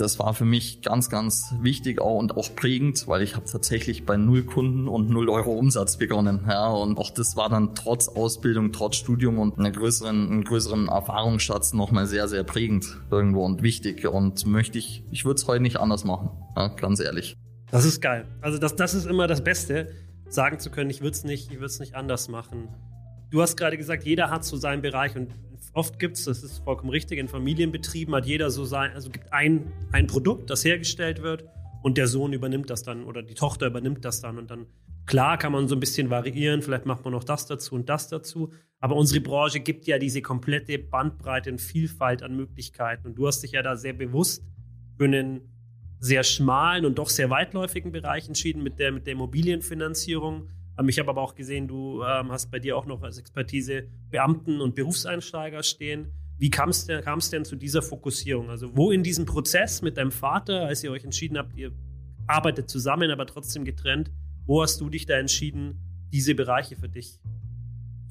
das 0.00 0.18
war 0.18 0.34
für 0.34 0.44
mich 0.44 0.80
ganz, 0.82 1.10
ganz 1.10 1.54
wichtig 1.60 2.00
auch 2.00 2.18
und 2.18 2.36
auch 2.36 2.54
prägend, 2.56 3.06
weil 3.06 3.22
ich 3.22 3.36
habe 3.36 3.44
tatsächlich 3.46 4.06
bei 4.06 4.16
null 4.16 4.44
Kunden 4.44 4.88
und 4.88 5.10
null 5.10 5.28
Euro 5.28 5.52
Umsatz 5.52 5.98
begonnen. 5.98 6.46
Ja, 6.48 6.68
und 6.68 6.98
auch 6.98 7.10
das 7.10 7.36
war 7.36 7.48
dann 7.50 7.74
trotz 7.74 8.08
Ausbildung, 8.08 8.72
trotz 8.72 8.96
Studium 8.96 9.38
und 9.38 9.58
einer 9.58 9.70
größeren, 9.70 10.30
einem 10.30 10.44
größeren 10.44 10.88
Erfahrungsschatz 10.88 11.72
nochmal 11.74 12.06
sehr, 12.06 12.28
sehr 12.28 12.44
prägend 12.44 12.86
irgendwo 13.10 13.44
und 13.44 13.62
wichtig. 13.62 14.06
Und 14.06 14.46
möchte 14.46 14.78
ich, 14.78 15.04
ich 15.10 15.24
würde 15.24 15.36
es 15.36 15.46
heute 15.46 15.62
nicht 15.62 15.78
anders 15.78 16.04
machen, 16.04 16.30
ja, 16.56 16.68
ganz 16.68 17.00
ehrlich. 17.00 17.36
Das 17.70 17.84
ist 17.84 18.00
geil. 18.00 18.26
Also 18.40 18.58
das, 18.58 18.76
das 18.76 18.94
ist 18.94 19.06
immer 19.06 19.26
das 19.26 19.44
Beste, 19.44 19.88
sagen 20.28 20.58
zu 20.58 20.70
können, 20.70 20.90
ich 20.90 21.00
würde 21.00 21.12
es 21.12 21.24
nicht, 21.24 21.50
ich 21.50 21.56
würde 21.56 21.66
es 21.66 21.78
nicht 21.78 21.94
anders 21.94 22.28
machen. 22.28 22.68
Du 23.30 23.40
hast 23.40 23.56
gerade 23.56 23.76
gesagt, 23.76 24.04
jeder 24.04 24.28
hat 24.28 24.44
so 24.44 24.56
seinen 24.56 24.82
Bereich 24.82 25.14
und 25.14 25.32
oft 25.72 26.00
gibt 26.00 26.16
es, 26.16 26.24
das 26.24 26.42
ist 26.42 26.58
vollkommen 26.64 26.90
richtig, 26.90 27.18
in 27.18 27.28
Familienbetrieben 27.28 28.12
hat 28.14 28.26
jeder 28.26 28.50
so 28.50 28.64
sein, 28.64 28.90
also 28.92 29.08
gibt 29.08 29.32
ein, 29.32 29.72
ein 29.92 30.08
Produkt, 30.08 30.50
das 30.50 30.64
hergestellt 30.64 31.22
wird 31.22 31.44
und 31.82 31.96
der 31.96 32.08
Sohn 32.08 32.32
übernimmt 32.32 32.70
das 32.70 32.82
dann 32.82 33.04
oder 33.04 33.22
die 33.22 33.34
Tochter 33.34 33.68
übernimmt 33.68 34.04
das 34.04 34.20
dann 34.20 34.36
und 34.36 34.50
dann, 34.50 34.66
klar 35.06 35.38
kann 35.38 35.52
man 35.52 35.68
so 35.68 35.76
ein 35.76 35.80
bisschen 35.80 36.10
variieren, 36.10 36.60
vielleicht 36.60 36.86
macht 36.86 37.04
man 37.04 37.12
noch 37.12 37.22
das 37.22 37.46
dazu 37.46 37.76
und 37.76 37.88
das 37.88 38.08
dazu, 38.08 38.52
aber 38.80 38.96
unsere 38.96 39.20
Branche 39.20 39.60
gibt 39.60 39.86
ja 39.86 39.98
diese 39.98 40.22
komplette 40.22 40.78
Bandbreite 40.78 41.52
und 41.52 41.60
Vielfalt 41.60 42.24
an 42.24 42.34
Möglichkeiten 42.34 43.06
und 43.06 43.14
du 43.14 43.28
hast 43.28 43.42
dich 43.42 43.52
ja 43.52 43.62
da 43.62 43.76
sehr 43.76 43.92
bewusst 43.92 44.44
für 44.98 45.04
einen 45.04 45.42
sehr 46.00 46.24
schmalen 46.24 46.84
und 46.84 46.98
doch 46.98 47.08
sehr 47.08 47.30
weitläufigen 47.30 47.92
Bereich 47.92 48.26
entschieden 48.26 48.62
mit 48.62 48.80
der, 48.80 48.90
mit 48.90 49.06
der 49.06 49.12
Immobilienfinanzierung 49.12 50.48
ich 50.88 50.98
habe 50.98 51.10
aber 51.10 51.20
auch 51.20 51.34
gesehen, 51.34 51.68
du 51.68 52.02
ähm, 52.02 52.30
hast 52.30 52.50
bei 52.50 52.58
dir 52.58 52.76
auch 52.76 52.86
noch 52.86 53.02
als 53.02 53.18
Expertise 53.18 53.88
Beamten 54.10 54.60
und 54.60 54.74
Berufseinsteiger 54.74 55.62
stehen. 55.62 56.12
Wie 56.38 56.48
kam 56.48 56.70
es 56.70 56.86
denn, 56.86 57.02
denn 57.32 57.44
zu 57.44 57.56
dieser 57.56 57.82
Fokussierung? 57.82 58.48
Also 58.48 58.74
wo 58.74 58.90
in 58.90 59.02
diesem 59.02 59.26
Prozess 59.26 59.82
mit 59.82 59.98
deinem 59.98 60.10
Vater, 60.10 60.66
als 60.66 60.82
ihr 60.82 60.90
euch 60.90 61.04
entschieden 61.04 61.36
habt, 61.36 61.54
ihr 61.54 61.72
arbeitet 62.26 62.70
zusammen, 62.70 63.10
aber 63.10 63.26
trotzdem 63.26 63.64
getrennt, 63.64 64.10
wo 64.46 64.62
hast 64.62 64.80
du 64.80 64.88
dich 64.88 65.04
da 65.04 65.18
entschieden, 65.18 66.08
diese 66.12 66.34
Bereiche 66.34 66.76
für 66.76 66.88
dich 66.88 67.20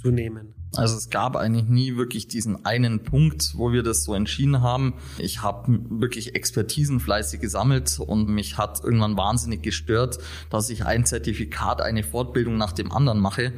zu 0.01 0.11
nehmen? 0.11 0.53
Also 0.75 0.95
es 0.95 1.09
gab 1.09 1.35
eigentlich 1.35 1.67
nie 1.67 1.95
wirklich 1.95 2.27
diesen 2.27 2.63
einen 2.65 3.03
Punkt, 3.03 3.53
wo 3.55 3.71
wir 3.71 3.81
das 3.81 4.03
so 4.03 4.13
entschieden 4.13 4.61
haben. 4.61 4.93
Ich 5.17 5.41
habe 5.41 5.79
wirklich 5.89 6.35
Expertisen 6.35 6.99
fleißig 6.99 7.41
gesammelt 7.41 7.99
und 7.99 8.29
mich 8.29 8.57
hat 8.57 8.83
irgendwann 8.83 9.17
wahnsinnig 9.17 9.63
gestört, 9.63 10.19
dass 10.51 10.69
ich 10.69 10.85
ein 10.85 11.05
Zertifikat, 11.05 11.81
eine 11.81 12.03
Fortbildung 12.03 12.57
nach 12.57 12.71
dem 12.71 12.91
anderen 12.91 13.19
mache, 13.19 13.53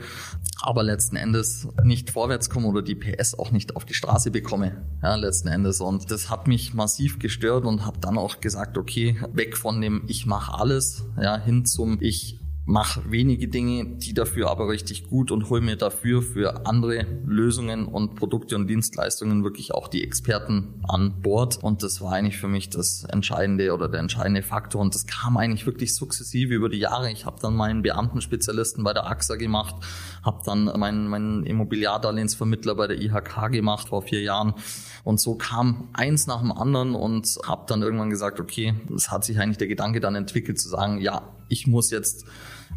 aber 0.61 0.83
letzten 0.83 1.17
Endes 1.17 1.67
nicht 1.83 2.11
vorwärts 2.11 2.49
komme 2.49 2.67
oder 2.67 2.81
die 2.81 2.95
PS 2.95 3.37
auch 3.37 3.51
nicht 3.51 3.75
auf 3.75 3.83
die 3.83 3.93
Straße 3.93 4.31
bekomme. 4.31 4.81
Ja, 5.03 5.15
letzten 5.15 5.49
Endes. 5.49 5.81
Und 5.81 6.11
das 6.11 6.29
hat 6.29 6.47
mich 6.47 6.73
massiv 6.73 7.19
gestört 7.19 7.65
und 7.65 7.85
habe 7.85 7.99
dann 7.99 8.17
auch 8.17 8.39
gesagt, 8.39 8.77
okay, 8.77 9.19
weg 9.33 9.57
von 9.57 9.81
dem 9.81 10.03
ich 10.07 10.25
mache 10.25 10.53
alles, 10.53 11.03
ja, 11.21 11.37
hin 11.37 11.65
zum 11.65 11.97
ich 11.99 12.40
mache 12.71 13.11
wenige 13.11 13.49
Dinge, 13.49 13.97
die 13.97 14.13
dafür 14.13 14.49
aber 14.49 14.69
richtig 14.69 15.09
gut 15.09 15.29
und 15.29 15.49
hole 15.49 15.59
mir 15.59 15.75
dafür 15.75 16.21
für 16.21 16.65
andere 16.65 17.05
Lösungen 17.25 17.85
und 17.85 18.15
Produkte 18.15 18.55
und 18.55 18.67
Dienstleistungen 18.67 19.43
wirklich 19.43 19.73
auch 19.73 19.89
die 19.89 20.03
Experten 20.03 20.81
an 20.87 21.21
Bord. 21.21 21.61
Und 21.61 21.83
das 21.83 21.99
war 21.99 22.13
eigentlich 22.13 22.37
für 22.37 22.47
mich 22.47 22.69
das 22.69 23.03
entscheidende 23.03 23.73
oder 23.73 23.89
der 23.89 23.99
entscheidende 23.99 24.41
Faktor. 24.41 24.79
Und 24.79 24.95
das 24.95 25.05
kam 25.05 25.35
eigentlich 25.35 25.65
wirklich 25.65 25.93
sukzessive 25.93 26.53
über 26.53 26.69
die 26.69 26.79
Jahre. 26.79 27.11
Ich 27.11 27.25
habe 27.25 27.41
dann 27.41 27.55
meinen 27.55 27.81
Beamtenspezialisten 27.81 28.85
bei 28.85 28.93
der 28.93 29.05
AXA 29.05 29.35
gemacht, 29.35 29.75
habe 30.23 30.41
dann 30.45 30.65
meinen, 30.79 31.09
meinen 31.09 31.43
Immobiliardarlehensvermittler 31.43 32.75
bei 32.75 32.87
der 32.87 33.01
IHK 33.01 33.51
gemacht 33.51 33.89
vor 33.89 34.01
vier 34.01 34.21
Jahren. 34.21 34.53
Und 35.03 35.19
so 35.19 35.35
kam 35.35 35.89
eins 35.91 36.25
nach 36.25 36.39
dem 36.39 36.53
anderen 36.53 36.95
und 36.95 37.37
habe 37.45 37.65
dann 37.67 37.81
irgendwann 37.81 38.09
gesagt, 38.09 38.39
okay, 38.39 38.75
es 38.95 39.11
hat 39.11 39.25
sich 39.25 39.39
eigentlich 39.39 39.57
der 39.57 39.67
Gedanke 39.67 39.99
dann 39.99 40.15
entwickelt 40.15 40.57
zu 40.57 40.69
sagen, 40.69 41.01
ja, 41.01 41.23
ich 41.49 41.67
muss 41.67 41.91
jetzt 41.91 42.25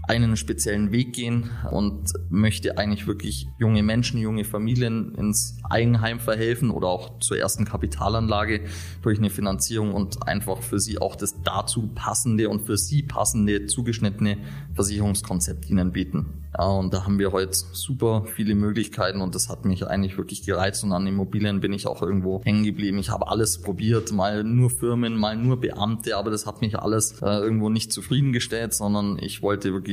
einen 0.07 0.37
speziellen 0.37 0.93
Weg 0.93 1.15
gehen 1.15 1.51
und 1.71 2.13
möchte 2.29 2.77
eigentlich 2.79 3.07
wirklich 3.07 3.47
junge 3.59 3.83
Menschen, 3.83 4.21
junge 4.21 4.45
Familien 4.45 5.15
ins 5.15 5.59
Eigenheim 5.69 6.21
verhelfen 6.21 6.71
oder 6.71 6.89
auch 6.89 7.21
zur 7.21 7.39
ersten 7.39 7.65
Kapitalanlage 7.65 8.63
durch 9.03 9.19
eine 9.19 9.31
Finanzierung 9.31 9.95
und 9.95 10.27
einfach 10.29 10.63
für 10.63 10.79
sie 10.79 10.99
auch 10.99 11.17
das 11.17 11.43
dazu 11.43 11.89
passende 11.95 12.49
und 12.49 12.63
für 12.63 12.77
sie 12.77 13.03
passende 13.03 13.67
zugeschnittene 13.67 14.39
Versicherungskonzept 14.75 15.71
ihnen 15.71 15.93
bieten. 15.93 16.45
Ja, 16.57 16.69
und 16.69 16.95
da 16.95 17.05
haben 17.05 17.19
wir 17.19 17.33
heute 17.33 17.53
super 17.73 18.27
viele 18.33 18.55
Möglichkeiten 18.55 19.21
und 19.21 19.35
das 19.35 19.49
hat 19.49 19.65
mich 19.65 19.85
eigentlich 19.89 20.17
wirklich 20.17 20.47
gereizt 20.47 20.85
und 20.85 20.93
an 20.93 21.05
Immobilien 21.07 21.61
bin 21.61 21.73
ich 21.73 21.89
auch 21.89 22.01
irgendwo 22.01 22.43
hängen 22.45 22.63
geblieben. 22.63 22.99
Ich 22.99 23.11
habe 23.11 23.27
alles 23.27 23.61
probiert, 23.61 24.13
mal 24.13 24.45
nur 24.45 24.71
Firmen, 24.71 25.17
mal 25.17 25.37
nur 25.37 25.61
Beamte, 25.61 26.17
aber 26.17 26.31
das 26.31 26.47
hat 26.47 26.61
mich 26.61 26.79
alles 26.79 27.21
äh, 27.23 27.27
irgendwo 27.27 27.71
nicht 27.71 27.93
zufriedengestellt, 27.93 28.73
sondern 28.73 29.19
ich 29.19 29.43
wollte 29.43 29.73
wirklich 29.73 29.84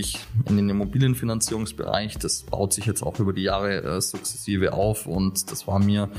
in 0.47 0.57
den 0.57 0.69
Immobilienfinanzierungsbereich. 0.69 2.17
Das 2.17 2.43
baut 2.43 2.73
sich 2.73 2.85
jetzt 2.85 3.03
auch 3.03 3.19
über 3.19 3.33
die 3.33 3.43
Jahre 3.43 3.83
äh, 3.83 4.01
sukzessive 4.01 4.73
auf 4.73 5.05
und 5.05 5.51
das 5.51 5.67
war 5.67 5.79
mir 5.79 6.09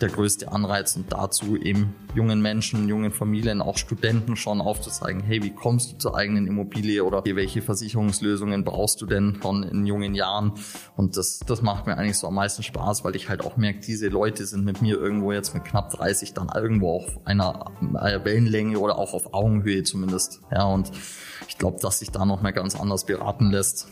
der 0.00 0.08
größte 0.08 0.52
Anreiz 0.52 0.96
und 0.96 1.12
dazu 1.12 1.56
eben 1.56 1.94
jungen 2.14 2.40
Menschen, 2.40 2.88
jungen 2.88 3.12
Familien, 3.12 3.60
auch 3.60 3.76
Studenten 3.76 4.36
schon 4.36 4.60
aufzuzeigen, 4.60 5.22
hey, 5.22 5.42
wie 5.42 5.50
kommst 5.50 5.92
du 5.92 5.98
zur 5.98 6.16
eigenen 6.16 6.46
Immobilie 6.46 7.04
oder 7.04 7.24
welche 7.24 7.62
Versicherungslösungen 7.62 8.64
brauchst 8.64 9.00
du 9.00 9.06
denn 9.06 9.38
schon 9.42 9.64
in 9.64 9.86
jungen 9.86 10.14
Jahren? 10.14 10.52
Und 10.96 11.16
das, 11.16 11.40
das 11.40 11.62
macht 11.62 11.86
mir 11.86 11.96
eigentlich 11.96 12.18
so 12.18 12.28
am 12.28 12.34
meisten 12.34 12.62
Spaß, 12.62 13.04
weil 13.04 13.16
ich 13.16 13.28
halt 13.28 13.44
auch 13.44 13.56
merke, 13.56 13.80
diese 13.80 14.08
Leute 14.08 14.46
sind 14.46 14.64
mit 14.64 14.82
mir 14.82 14.96
irgendwo 14.96 15.32
jetzt 15.32 15.54
mit 15.54 15.64
knapp 15.64 15.90
30 15.90 16.32
dann 16.32 16.48
irgendwo 16.54 16.96
auf 16.96 17.26
einer, 17.26 17.72
Wellenlänge 17.80 18.78
oder 18.78 18.98
auch 18.98 19.14
auf 19.14 19.34
Augenhöhe 19.34 19.82
zumindest. 19.82 20.40
Ja, 20.52 20.64
und 20.64 20.90
ich 21.48 21.58
glaube, 21.58 21.78
dass 21.80 21.98
sich 21.98 22.10
da 22.10 22.24
noch 22.24 22.42
mal 22.42 22.52
ganz 22.52 22.78
anders 22.78 23.04
beraten 23.04 23.50
lässt 23.50 23.88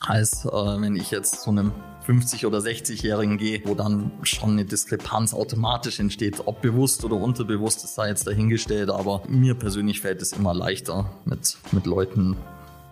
als 0.00 0.44
äh, 0.44 0.50
wenn 0.50 0.94
ich 0.96 1.10
jetzt 1.10 1.42
zu 1.42 1.50
einem 1.50 1.72
50- 2.06 2.46
oder 2.46 2.58
60-Jährigen 2.58 3.36
gehe, 3.36 3.62
wo 3.64 3.74
dann 3.74 4.12
schon 4.22 4.50
eine 4.50 4.64
Diskrepanz 4.64 5.34
automatisch 5.34 5.98
entsteht. 5.98 6.42
Ob 6.46 6.62
bewusst 6.62 7.04
oder 7.04 7.16
unterbewusst, 7.16 7.82
das 7.82 7.94
sei 7.94 8.08
jetzt 8.08 8.26
dahingestellt, 8.26 8.90
aber 8.90 9.22
mir 9.28 9.54
persönlich 9.54 10.00
fällt 10.00 10.22
es 10.22 10.32
immer 10.32 10.54
leichter, 10.54 11.10
mit, 11.24 11.56
mit 11.72 11.86
Leuten 11.86 12.36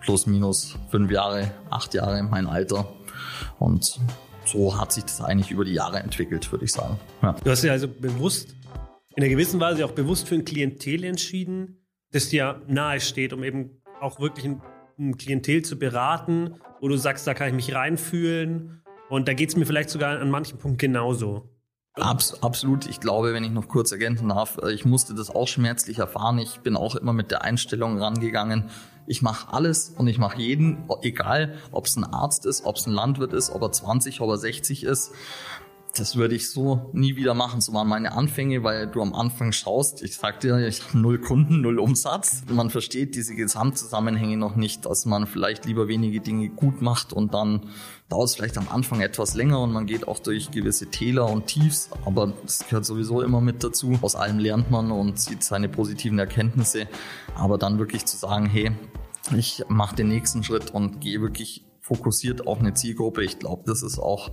plus 0.01 0.27
minus 0.27 0.75
fünf 0.89 1.09
Jahre, 1.09 1.51
acht 1.69 1.93
Jahre 1.93 2.21
mein 2.23 2.45
Alter. 2.45 2.93
Und 3.57 3.99
so 4.45 4.77
hat 4.79 4.91
sich 4.91 5.03
das 5.03 5.21
eigentlich 5.21 5.51
über 5.51 5.65
die 5.65 5.73
Jahre 5.73 5.99
entwickelt, 5.99 6.51
würde 6.51 6.65
ich 6.65 6.71
sagen. 6.71 6.99
Ja. 7.21 7.35
Du 7.43 7.49
hast 7.49 7.63
ja 7.63 7.71
also 7.71 7.87
bewusst, 7.87 8.55
in 9.15 9.23
einer 9.23 9.29
gewissen 9.29 9.59
Weise 9.59 9.85
auch 9.85 9.91
bewusst 9.91 10.27
für 10.27 10.35
ein 10.35 10.45
Klientel 10.45 11.03
entschieden, 11.03 11.85
das 12.11 12.29
dir 12.29 12.61
nahe 12.67 12.99
steht, 12.99 13.33
um 13.33 13.43
eben 13.43 13.81
auch 13.99 14.19
wirklich 14.19 14.45
ein, 14.45 14.61
ein 14.99 15.17
Klientel 15.17 15.63
zu 15.63 15.77
beraten, 15.77 16.55
wo 16.81 16.87
du 16.87 16.97
sagst, 16.97 17.25
da 17.25 17.33
kann 17.33 17.47
ich 17.47 17.53
mich 17.55 17.73
reinfühlen. 17.73 18.81
Und 19.09 19.27
da 19.27 19.33
geht 19.33 19.49
es 19.49 19.55
mir 19.55 19.65
vielleicht 19.65 19.89
sogar 19.89 20.19
an 20.19 20.29
manchen 20.29 20.57
Punkten 20.57 20.77
genauso. 20.77 21.49
Abs 21.93 22.43
absolut. 22.43 22.87
Ich 22.87 22.99
glaube, 22.99 23.33
wenn 23.33 23.43
ich 23.43 23.51
noch 23.51 23.69
kurz 23.69 23.91
ergänzen 23.91 24.29
darf, 24.29 24.57
äh, 24.61 24.71
ich 24.73 24.83
musste 24.83 25.13
das 25.13 25.29
auch 25.29 25.47
schmerzlich 25.47 25.99
erfahren. 25.99 26.39
Ich 26.39 26.59
bin 26.59 26.75
auch 26.75 26.95
immer 26.95 27.13
mit 27.13 27.31
der 27.31 27.43
Einstellung 27.43 27.97
rangegangen. 27.97 28.69
Ich 29.07 29.21
mache 29.21 29.53
alles 29.53 29.89
und 29.89 30.07
ich 30.07 30.17
mache 30.17 30.41
jeden, 30.41 30.89
egal 31.03 31.57
ob 31.71 31.85
es 31.85 31.95
ein 31.95 32.03
Arzt 32.03 32.45
ist, 32.45 32.65
ob 32.65 32.75
es 32.75 32.87
ein 32.87 32.91
Landwirt 32.91 33.33
ist, 33.33 33.51
ob 33.51 33.61
er 33.61 33.71
20, 33.71 34.19
ob 34.19 34.29
er 34.29 34.37
60 34.37 34.83
ist 34.83 35.13
das 35.95 36.15
würde 36.15 36.35
ich 36.35 36.49
so 36.49 36.89
nie 36.93 37.15
wieder 37.15 37.33
machen. 37.33 37.61
So 37.61 37.73
waren 37.73 37.87
meine 37.87 38.11
Anfänge, 38.11 38.63
weil 38.63 38.87
du 38.87 39.01
am 39.01 39.13
Anfang 39.13 39.51
schaust, 39.51 40.03
ich 40.03 40.15
sagte 40.15 40.49
ja, 40.49 40.59
ich 40.59 40.83
habe 40.83 40.97
null 40.97 41.19
Kunden, 41.19 41.61
null 41.61 41.79
Umsatz. 41.79 42.43
Man 42.49 42.69
versteht 42.69 43.15
diese 43.15 43.35
Gesamtzusammenhänge 43.35 44.37
noch 44.37 44.55
nicht, 44.55 44.85
dass 44.85 45.05
man 45.05 45.27
vielleicht 45.27 45.65
lieber 45.65 45.87
wenige 45.87 46.19
Dinge 46.19 46.49
gut 46.49 46.81
macht 46.81 47.13
und 47.13 47.33
dann 47.33 47.69
dauert 48.09 48.29
es 48.29 48.35
vielleicht 48.35 48.57
am 48.57 48.67
Anfang 48.69 49.01
etwas 49.01 49.33
länger 49.33 49.59
und 49.61 49.71
man 49.71 49.85
geht 49.85 50.07
auch 50.07 50.19
durch 50.19 50.51
gewisse 50.51 50.87
Täler 50.87 51.29
und 51.29 51.47
Tiefs, 51.47 51.89
aber 52.05 52.33
das 52.43 52.67
gehört 52.67 52.85
sowieso 52.85 53.21
immer 53.21 53.41
mit 53.41 53.63
dazu. 53.63 53.97
Aus 54.01 54.15
allem 54.15 54.37
lernt 54.37 54.69
man 54.69 54.91
und 54.91 55.19
sieht 55.19 55.43
seine 55.43 55.69
positiven 55.69 56.19
Erkenntnisse, 56.19 56.87
aber 57.35 57.57
dann 57.57 57.79
wirklich 57.79 58.05
zu 58.05 58.17
sagen, 58.17 58.45
hey, 58.45 58.71
ich 59.35 59.63
mache 59.69 59.95
den 59.95 60.09
nächsten 60.09 60.43
Schritt 60.43 60.71
und 60.71 61.01
gehe 61.01 61.19
wirklich 61.21 61.64
fokussiert 61.85 62.47
auf 62.47 62.59
eine 62.59 62.73
Zielgruppe. 62.73 63.23
Ich 63.23 63.37
glaube, 63.37 63.61
das 63.67 63.83
ist 63.83 63.99
auch 63.99 64.31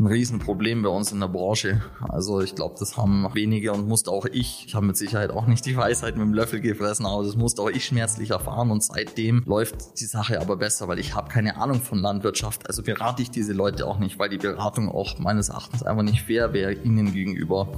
ein 0.00 0.06
Riesenproblem 0.06 0.82
bei 0.82 0.88
uns 0.88 1.12
in 1.12 1.20
der 1.20 1.28
Branche. 1.28 1.80
Also 2.08 2.40
ich 2.40 2.56
glaube, 2.56 2.74
das 2.76 2.96
haben 2.96 3.24
wenige 3.34 3.72
und 3.72 3.86
musste 3.86 4.10
auch 4.10 4.26
ich, 4.26 4.64
ich 4.66 4.74
habe 4.74 4.86
mit 4.86 4.96
Sicherheit 4.96 5.30
auch 5.30 5.46
nicht 5.46 5.64
die 5.64 5.76
Weisheit 5.76 6.16
mit 6.16 6.24
dem 6.24 6.34
Löffel 6.34 6.60
gefressen, 6.60 7.06
aber 7.06 7.22
das 7.22 7.36
musste 7.36 7.62
auch 7.62 7.70
ich 7.70 7.84
schmerzlich 7.84 8.30
erfahren 8.30 8.72
und 8.72 8.82
seitdem 8.82 9.44
läuft 9.46 10.00
die 10.00 10.06
Sache 10.06 10.40
aber 10.40 10.56
besser, 10.56 10.88
weil 10.88 10.98
ich 10.98 11.14
habe 11.14 11.28
keine 11.28 11.56
Ahnung 11.56 11.80
von 11.80 12.00
Landwirtschaft. 12.00 12.66
Also 12.66 12.82
berate 12.82 13.22
ich 13.22 13.30
diese 13.30 13.52
Leute 13.52 13.86
auch 13.86 14.00
nicht, 14.00 14.18
weil 14.18 14.28
die 14.28 14.38
Beratung 14.38 14.88
auch 14.88 15.20
meines 15.20 15.50
Erachtens 15.50 15.84
einfach 15.84 16.02
nicht 16.02 16.22
fair 16.22 16.52
wäre 16.52 16.72
ihnen 16.72 17.12
gegenüber. 17.12 17.68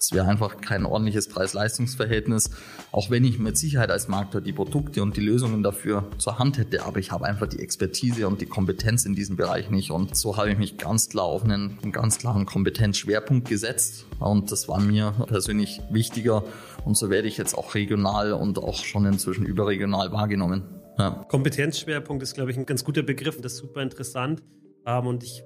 Es 0.00 0.12
wäre 0.12 0.26
einfach 0.26 0.62
kein 0.62 0.86
ordentliches 0.86 1.28
Preis-Leistungs-Verhältnis, 1.28 2.48
auch 2.90 3.10
wenn 3.10 3.22
ich 3.22 3.38
mit 3.38 3.58
Sicherheit 3.58 3.90
als 3.90 4.08
Markter 4.08 4.40
die 4.40 4.54
Produkte 4.54 5.02
und 5.02 5.14
die 5.14 5.20
Lösungen 5.20 5.62
dafür 5.62 6.08
zur 6.16 6.38
Hand 6.38 6.56
hätte. 6.56 6.86
Aber 6.86 6.98
ich 6.98 7.12
habe 7.12 7.26
einfach 7.26 7.46
die 7.46 7.58
Expertise 7.58 8.26
und 8.26 8.40
die 8.40 8.46
Kompetenz 8.46 9.04
in 9.04 9.14
diesem 9.14 9.36
Bereich 9.36 9.68
nicht. 9.68 9.90
Und 9.90 10.16
so 10.16 10.38
habe 10.38 10.50
ich 10.50 10.56
mich 10.56 10.78
ganz 10.78 11.10
klar 11.10 11.26
auf 11.26 11.44
einen, 11.44 11.78
einen 11.82 11.92
ganz 11.92 12.16
klaren 12.16 12.46
Kompetenzschwerpunkt 12.46 13.46
gesetzt. 13.46 14.06
Und 14.18 14.50
das 14.50 14.68
war 14.68 14.80
mir 14.80 15.12
persönlich 15.26 15.82
wichtiger. 15.90 16.44
Und 16.86 16.96
so 16.96 17.10
werde 17.10 17.28
ich 17.28 17.36
jetzt 17.36 17.54
auch 17.54 17.74
regional 17.74 18.32
und 18.32 18.58
auch 18.58 18.82
schon 18.82 19.04
inzwischen 19.04 19.44
überregional 19.44 20.12
wahrgenommen. 20.12 20.62
Ja. 20.98 21.10
Kompetenzschwerpunkt 21.28 22.22
ist, 22.22 22.32
glaube 22.32 22.52
ich, 22.52 22.56
ein 22.56 22.64
ganz 22.64 22.84
guter 22.84 23.02
Begriff. 23.02 23.38
Das 23.42 23.52
ist 23.52 23.58
super 23.58 23.82
interessant. 23.82 24.42
Ähm, 24.86 25.06
und 25.06 25.24
ich 25.24 25.44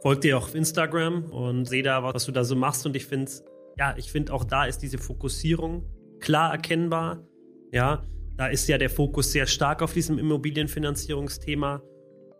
folge 0.00 0.20
dir 0.22 0.38
auch 0.38 0.44
auf 0.44 0.54
Instagram 0.54 1.24
und 1.26 1.66
sehe 1.66 1.82
da, 1.82 2.02
was 2.02 2.24
du 2.24 2.32
da 2.32 2.42
so 2.42 2.56
machst. 2.56 2.86
Und 2.86 2.96
ich 2.96 3.04
finde 3.04 3.26
es 3.26 3.44
ja, 3.78 3.94
ich 3.96 4.10
finde 4.10 4.32
auch 4.32 4.44
da 4.44 4.64
ist 4.64 4.78
diese 4.78 4.98
Fokussierung 4.98 5.84
klar 6.20 6.52
erkennbar. 6.52 7.26
Ja, 7.72 8.04
da 8.36 8.46
ist 8.46 8.68
ja 8.68 8.78
der 8.78 8.90
Fokus 8.90 9.32
sehr 9.32 9.46
stark 9.46 9.82
auf 9.82 9.92
diesem 9.92 10.18
Immobilienfinanzierungsthema. 10.18 11.82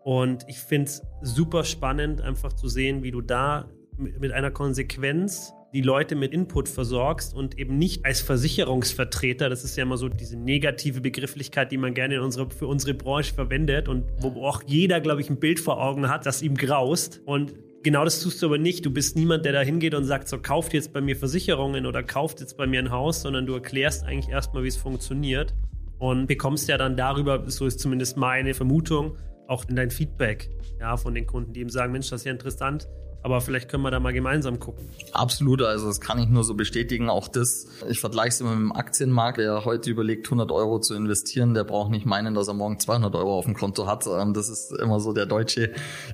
Und 0.05 0.45
ich 0.49 0.59
finde 0.59 0.91
es 0.91 1.03
super 1.23 1.65
spannend, 1.65 2.21
einfach 2.21 2.53
zu 2.53 2.69
sehen, 2.69 3.03
wie 3.03 3.11
du 3.11 3.21
da 3.21 3.69
mit 3.97 4.33
einer 4.33 4.51
Konsequenz 4.51 5.53
die 5.73 5.81
Leute 5.81 6.17
mit 6.17 6.33
Input 6.33 6.69
versorgst 6.69 7.35
und 7.35 7.59
eben 7.59 7.79
nicht 7.79 8.05
als 8.05 8.21
Versicherungsvertreter, 8.21 9.49
das 9.49 9.65
ist 9.65 9.77
ja 9.77 9.85
immer 9.85 9.97
so 9.97 10.09
diese 10.09 10.37
negative 10.37 11.01
Begrifflichkeit, 11.01 11.73
die 11.73 11.79
man 11.79 11.95
gerne 11.95 12.17
in 12.17 12.21
unsere, 12.21 12.51
für 12.51 12.67
unsere 12.67 12.93
Branche 12.93 13.33
verwendet 13.33 13.89
und 13.89 14.05
wo 14.19 14.45
auch 14.45 14.63
jeder, 14.67 15.01
glaube 15.01 15.23
ich, 15.23 15.31
ein 15.31 15.41
Bild 15.41 15.61
vor 15.61 15.83
Augen 15.83 16.09
hat, 16.09 16.27
das 16.27 16.43
ihm 16.43 16.57
graust. 16.57 17.23
Und 17.25 17.55
Genau 17.83 18.05
das 18.05 18.21
tust 18.21 18.41
du 18.41 18.47
aber 18.47 18.59
nicht. 18.59 18.87
Du 18.87 18.93
bist 18.93 19.17
niemand, 19.17 19.45
der 19.45 19.53
da 19.53 19.61
hingeht 19.61 19.95
und 19.95 20.05
sagt, 20.05 20.29
so 20.29 20.39
kauft 20.39 20.73
jetzt 20.73 20.93
bei 20.93 21.01
mir 21.01 21.17
Versicherungen 21.17 21.85
oder 21.85 22.05
kauft 22.05 22.41
jetzt 22.41 22.57
bei 22.57 22.67
mir 22.67 22.79
ein 22.79 22.91
Haus, 22.91 23.23
sondern 23.23 23.45
du 23.45 23.55
erklärst 23.55 24.05
eigentlich 24.05 24.33
erstmal, 24.33 24.63
wie 24.63 24.69
es 24.69 24.77
funktioniert 24.77 25.53
und 25.99 26.27
bekommst 26.27 26.69
ja 26.69 26.79
dann 26.79 26.97
darüber, 26.97 27.49
so 27.51 27.67
ist 27.67 27.81
zumindest 27.81 28.17
meine 28.17 28.55
Vermutung, 28.55 29.17
auch 29.49 29.65
in 29.69 29.75
dein 29.75 29.91
Feedback 29.91 30.49
ja, 30.79 30.97
von 30.97 31.15
den 31.15 31.27
Kunden, 31.27 31.53
die 31.53 31.61
eben 31.61 31.71
sagen, 31.71 31.93
Mensch, 31.93 32.11
das 32.11 32.21
ist 32.21 32.25
ja 32.25 32.33
interessant, 32.33 32.89
aber 33.23 33.41
vielleicht 33.41 33.69
können 33.69 33.83
wir 33.83 33.91
da 33.91 34.01
mal 34.01 34.13
gemeinsam 34.13 34.59
gucken. 34.59 34.89
Absolut, 35.13 35.63
also 35.63 35.87
das 35.87 36.01
kann 36.01 36.19
ich 36.19 36.29
nur 36.29 36.45
so 36.45 36.55
bestätigen. 36.55 37.09
Auch 37.09 37.29
das, 37.29 37.67
ich 37.89 38.01
vergleiche 38.01 38.29
es 38.29 38.41
immer 38.41 38.51
mit 38.51 38.61
dem 38.61 38.73
Aktienmarkt. 38.73 39.39
Wer 39.39 39.65
heute 39.65 39.91
überlegt, 39.91 40.27
100 40.27 40.51
Euro 40.51 40.81
zu 40.81 40.95
investieren, 40.95 41.55
der 41.55 41.65
braucht 41.65 41.91
nicht 41.91 42.05
meinen, 42.05 42.35
dass 42.35 42.49
er 42.49 42.55
morgen 42.55 42.81
200 42.81 43.15
Euro 43.15 43.39
auf 43.39 43.45
dem 43.45 43.55
Konto 43.55 43.87
hat. 43.87 44.07
Ähm, 44.07 44.35
das 44.35 44.49
ist 44.49 44.73
immer 44.73 44.99
so 44.99 45.13
der 45.13 45.27
deutsche 45.27 45.73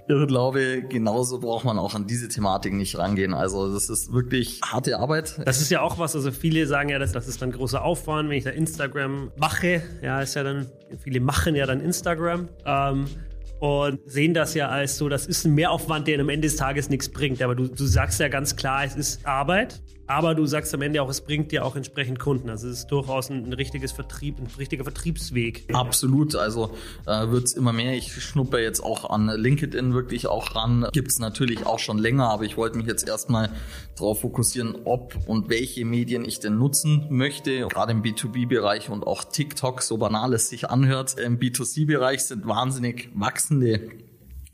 Irrglaube. 0.09 0.83
Genauso 0.89 1.39
braucht 1.39 1.65
man 1.65 1.79
auch 1.79 1.95
an 1.95 2.07
diese 2.07 2.29
Thematik 2.29 2.75
nicht 2.75 2.99
rangehen. 2.99 3.33
Also 3.33 3.73
das 3.73 3.89
ist 3.89 4.13
wirklich 4.13 4.61
harte 4.63 4.99
Arbeit. 4.99 5.41
Das 5.45 5.61
ist 5.61 5.71
ja 5.71 5.81
auch 5.81 5.99
was, 5.99 6.15
also 6.15 6.31
viele 6.31 6.67
sagen 6.67 6.91
ja, 6.91 6.99
das, 6.99 7.13
das 7.13 7.27
ist 7.27 7.41
dann 7.41 7.53
großer 7.53 7.83
Aufwand, 7.83 8.29
wenn 8.29 8.37
ich 8.37 8.45
da 8.45 8.51
Instagram 8.51 9.33
mache. 9.37 9.83
Ja, 10.03 10.21
ist 10.21 10.35
ja 10.35 10.43
dann, 10.43 10.67
viele 11.03 11.21
machen 11.21 11.55
ja 11.55 11.65
dann 11.67 11.81
Instagram. 11.81 12.49
Ähm, 12.67 13.07
und 13.61 14.01
sehen 14.07 14.35
das 14.35 14.55
ja 14.55 14.69
als 14.69 14.99
so, 14.99 15.09
das 15.09 15.27
ist 15.27 15.45
ein 15.45 15.55
Mehraufwand, 15.55 16.07
der 16.07 16.21
am 16.21 16.29
Ende 16.29 16.47
des 16.49 16.57
Tages 16.57 16.91
nichts 16.91 17.09
bringt. 17.09 17.43
Aber 17.43 17.55
du, 17.55 17.67
du 17.67 17.87
sagst 17.87 18.21
ja 18.21 18.29
ganz 18.29 18.57
klar, 18.57 18.85
es 18.85 18.95
ist 18.95 19.27
Arbeit, 19.27 19.81
aber 20.09 20.35
du 20.35 20.47
sagst 20.47 20.75
am 20.75 20.83
Ende 20.83 21.03
auch, 21.03 21.11
es 21.11 21.21
bringt 21.21 21.53
dir 21.53 21.65
auch 21.65 21.77
entsprechend 21.77 22.19
Kunden. 22.19 22.49
Also 22.49 22.69
es 22.69 22.81
ist 22.81 22.87
durchaus 22.89 23.31
ein, 23.31 23.45
ein 23.45 23.53
richtiges 23.53 23.93
Vertrieb, 23.93 24.39
ein 24.39 24.49
richtiger 24.59 24.83
Vertriebsweg. 24.83 25.69
Absolut, 25.73 26.35
also 26.35 26.75
äh, 27.07 27.29
wird 27.29 27.45
es 27.45 27.53
immer 27.53 27.75
mehr. 27.75 27.93
Ich 27.93 28.13
schnuppe 28.15 28.59
jetzt 28.59 28.81
auch 28.81 29.11
an 29.11 29.29
LinkedIn 29.29 29.93
wirklich 29.93 30.27
auch 30.27 30.55
ran. 30.55 30.89
Gibt 30.93 31.09
es 31.09 31.19
natürlich 31.19 31.67
auch 31.67 31.79
schon 31.79 31.99
länger, 31.99 32.31
aber 32.31 32.45
ich 32.45 32.57
wollte 32.57 32.79
mich 32.79 32.87
jetzt 32.87 33.07
erstmal 33.07 33.51
darauf 33.97 34.23
fokussieren, 34.23 34.77
ob 34.85 35.15
und 35.27 35.51
welche 35.51 35.85
Medien 35.85 36.25
ich 36.25 36.41
denn 36.41 36.57
nutzen 36.57 37.07
möchte. 37.11 37.67
Gerade 37.69 37.93
im 37.93 38.03
B2B-Bereich 38.03 38.89
und 38.89 39.07
auch 39.07 39.25
TikTok, 39.25 39.83
so 39.83 39.99
banal 39.99 40.33
es 40.33 40.49
sich 40.49 40.71
anhört, 40.71 41.19
im 41.21 41.39
B2C-Bereich 41.39 42.25
sind 42.25 42.47
wahnsinnig 42.47 43.11
wachsende 43.15 44.08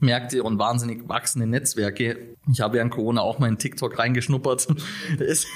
Märkte 0.04 0.42
und 0.42 0.58
wahnsinnig 0.58 1.08
wachsende 1.08 1.46
Netzwerke. 1.46 2.36
Ich 2.52 2.60
habe 2.60 2.76
ja 2.76 2.82
in 2.82 2.90
Corona 2.90 3.22
auch 3.22 3.38
mal 3.38 3.48
in 3.48 3.58
TikTok 3.58 3.98
reingeschnuppert. 3.98 4.68
Es, 5.18 5.46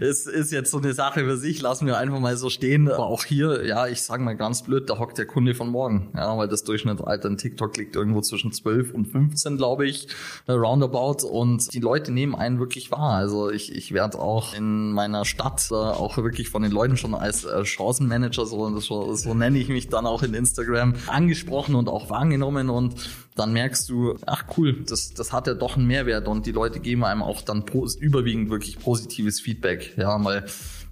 es 0.00 0.26
ist 0.26 0.50
jetzt 0.50 0.70
so 0.70 0.78
eine 0.78 0.92
Sache 0.92 1.20
für 1.20 1.36
sich, 1.36 1.60
lassen 1.60 1.86
wir 1.86 1.98
einfach 1.98 2.18
mal 2.18 2.36
so 2.36 2.50
stehen. 2.50 2.90
Aber 2.90 3.06
auch 3.06 3.24
hier, 3.24 3.64
ja, 3.64 3.86
ich 3.86 4.02
sage 4.02 4.22
mal 4.22 4.36
ganz 4.36 4.62
blöd, 4.62 4.88
da 4.90 4.98
hockt 4.98 5.18
der 5.18 5.26
Kunde 5.26 5.54
von 5.54 5.68
morgen. 5.68 6.10
Ja, 6.16 6.36
weil 6.36 6.48
das 6.48 6.64
Durchschnittsalter 6.64 7.28
in 7.28 7.36
TikTok 7.36 7.76
liegt 7.76 7.94
irgendwo 7.96 8.20
zwischen 8.20 8.52
12 8.52 8.92
und 8.92 9.06
15, 9.06 9.56
glaube 9.56 9.86
ich, 9.86 10.08
roundabout. 10.48 11.26
Und 11.26 11.72
die 11.72 11.80
Leute 11.80 12.12
nehmen 12.12 12.34
einen 12.34 12.58
wirklich 12.58 12.90
wahr. 12.90 13.14
Also 13.14 13.50
ich, 13.50 13.74
ich 13.74 13.92
werde 13.92 14.18
auch 14.18 14.54
in 14.54 14.92
meiner 14.92 15.24
Stadt 15.24 15.68
äh, 15.70 15.74
auch 15.74 16.16
wirklich 16.16 16.48
von 16.48 16.62
den 16.62 16.72
Leuten 16.72 16.96
schon 16.96 17.14
als 17.14 17.44
äh, 17.44 17.64
Chancenmanager, 17.64 18.46
so, 18.46 18.80
so 19.14 19.34
nenne 19.34 19.58
ich 19.58 19.68
mich 19.68 19.88
dann 19.88 20.06
auch 20.06 20.22
in 20.22 20.34
Instagram, 20.34 20.94
angesprochen 21.06 21.74
und 21.74 21.88
auch 21.88 22.10
wahrgenommen. 22.10 22.70
Und 22.70 22.94
dann 23.34 23.52
merkst 23.52 23.88
du, 23.88 24.16
ach 24.26 24.44
cool, 24.56 24.84
das, 24.84 25.12
das 25.12 25.32
hat 25.32 25.46
ja 25.46 25.54
doch 25.54 25.76
einen 25.76 25.86
Mehrwert 25.86 26.28
und 26.28 26.46
die 26.46 26.52
Leute 26.52 26.78
geben 26.78 27.04
einem 27.04 27.22
auch 27.22 27.42
dann 27.42 27.64
überwiegend 28.00 28.50
wirklich 28.50 28.78
positives 28.78 29.40
Feedback, 29.40 29.94
ja, 29.96 30.22
weil 30.24 30.44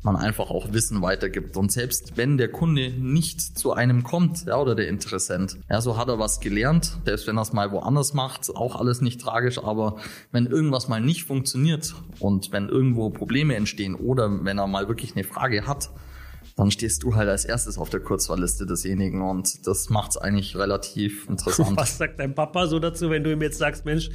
man 0.02 0.16
einfach 0.16 0.50
auch 0.50 0.72
Wissen 0.72 1.00
weitergibt. 1.02 1.56
Und 1.56 1.70
selbst 1.70 2.16
wenn 2.16 2.36
der 2.36 2.48
Kunde 2.48 2.90
nicht 2.90 3.40
zu 3.40 3.72
einem 3.72 4.02
kommt, 4.02 4.46
ja, 4.46 4.56
oder 4.56 4.74
der 4.74 4.88
Interessent, 4.88 5.58
ja, 5.70 5.80
so 5.80 5.96
hat 5.96 6.08
er 6.08 6.18
was 6.18 6.40
gelernt, 6.40 6.98
selbst 7.04 7.28
wenn 7.28 7.38
er 7.38 7.42
es 7.42 7.52
mal 7.52 7.70
woanders 7.70 8.12
macht, 8.12 8.50
auch 8.54 8.74
alles 8.74 9.00
nicht 9.00 9.20
tragisch, 9.20 9.58
aber 9.62 9.98
wenn 10.32 10.46
irgendwas 10.46 10.88
mal 10.88 11.00
nicht 11.00 11.24
funktioniert 11.24 11.94
und 12.18 12.50
wenn 12.50 12.68
irgendwo 12.68 13.10
Probleme 13.10 13.54
entstehen 13.54 13.94
oder 13.94 14.44
wenn 14.44 14.58
er 14.58 14.66
mal 14.66 14.88
wirklich 14.88 15.14
eine 15.14 15.24
Frage 15.24 15.66
hat, 15.66 15.90
dann 16.56 16.70
stehst 16.70 17.02
du 17.02 17.14
halt 17.14 17.28
als 17.28 17.44
erstes 17.44 17.78
auf 17.78 17.90
der 17.90 18.00
Kurzwahlliste 18.00 18.66
desjenigen 18.66 19.22
und 19.22 19.66
das 19.66 19.90
macht 19.90 20.12
es 20.12 20.16
eigentlich 20.16 20.56
relativ 20.56 21.28
interessant. 21.28 21.76
Was 21.76 21.98
sagt 21.98 22.20
dein 22.20 22.34
Papa 22.34 22.66
so 22.66 22.78
dazu, 22.78 23.10
wenn 23.10 23.24
du 23.24 23.32
ihm 23.32 23.42
jetzt 23.42 23.58
sagst, 23.58 23.84
Mensch, 23.84 24.10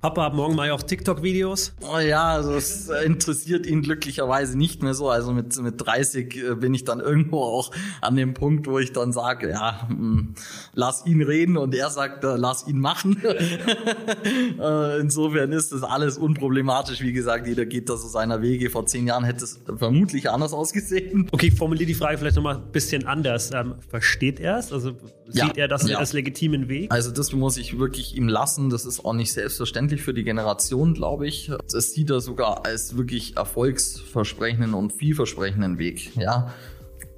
Papa, 0.00 0.26
ab 0.26 0.34
morgen 0.34 0.54
mache 0.54 0.68
ich 0.68 0.72
auch 0.72 0.82
TikTok-Videos. 0.84 1.74
Oh 1.80 1.98
ja, 1.98 2.28
also 2.28 2.54
es 2.54 2.88
interessiert 2.88 3.66
ihn 3.66 3.82
glücklicherweise 3.82 4.56
nicht 4.56 4.80
mehr 4.80 4.94
so. 4.94 5.10
Also 5.10 5.32
mit, 5.32 5.60
mit 5.60 5.74
30 5.84 6.36
äh, 6.36 6.54
bin 6.54 6.72
ich 6.72 6.84
dann 6.84 7.00
irgendwo 7.00 7.38
auch 7.40 7.72
an 8.00 8.14
dem 8.14 8.32
Punkt, 8.32 8.68
wo 8.68 8.78
ich 8.78 8.92
dann 8.92 9.12
sage, 9.12 9.50
ja, 9.50 9.88
hm, 9.88 10.34
lass 10.72 11.04
ihn 11.04 11.20
reden 11.20 11.56
und 11.56 11.74
er 11.74 11.90
sagt, 11.90 12.22
äh, 12.22 12.36
lass 12.36 12.68
ihn 12.68 12.78
machen. 12.78 13.20
äh, 14.60 15.00
insofern 15.00 15.50
ist 15.50 15.72
das 15.72 15.82
alles 15.82 16.16
unproblematisch. 16.16 17.00
Wie 17.00 17.12
gesagt, 17.12 17.48
jeder 17.48 17.66
geht 17.66 17.88
da 17.88 17.96
so 17.96 18.06
seiner 18.06 18.40
Wege. 18.40 18.70
Vor 18.70 18.86
zehn 18.86 19.04
Jahren 19.04 19.24
hätte 19.24 19.42
es 19.42 19.58
vermutlich 19.78 20.30
anders 20.30 20.52
ausgesehen. 20.52 21.26
Okay, 21.32 21.50
formuliere 21.50 21.86
die 21.86 21.94
Frage 21.94 22.18
vielleicht 22.18 22.36
nochmal 22.36 22.58
ein 22.58 22.70
bisschen 22.70 23.04
anders. 23.04 23.50
Ähm, 23.52 23.74
versteht 23.88 24.38
er 24.38 24.58
es? 24.58 24.72
Also 24.72 24.92
sieht 25.26 25.42
ja, 25.42 25.52
er 25.56 25.66
das 25.68 25.88
ja. 25.88 25.98
als 25.98 26.12
legitimen 26.12 26.68
Weg? 26.68 26.92
Also 26.92 27.10
das 27.10 27.32
muss 27.32 27.56
ich 27.56 27.80
wirklich 27.80 28.16
ihm 28.16 28.28
lassen. 28.28 28.70
Das 28.70 28.84
ist 28.84 29.04
auch 29.04 29.12
nicht 29.12 29.32
selbstverständlich 29.32 29.87
selbstverständlich 29.88 30.02
für 30.02 30.14
die 30.14 30.24
Generation, 30.24 30.94
glaube 30.94 31.26
ich. 31.26 31.50
Es 31.74 31.92
sieht 31.92 32.10
er 32.10 32.20
sogar 32.20 32.64
als 32.64 32.96
wirklich 32.96 33.36
erfolgsversprechenden 33.36 34.74
und 34.74 34.92
vielversprechenden 34.92 35.78
Weg. 35.78 36.16
Ja, 36.16 36.54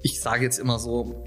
ich 0.03 0.21
sage 0.21 0.45
jetzt 0.45 0.59
immer 0.59 0.79
so, 0.79 1.25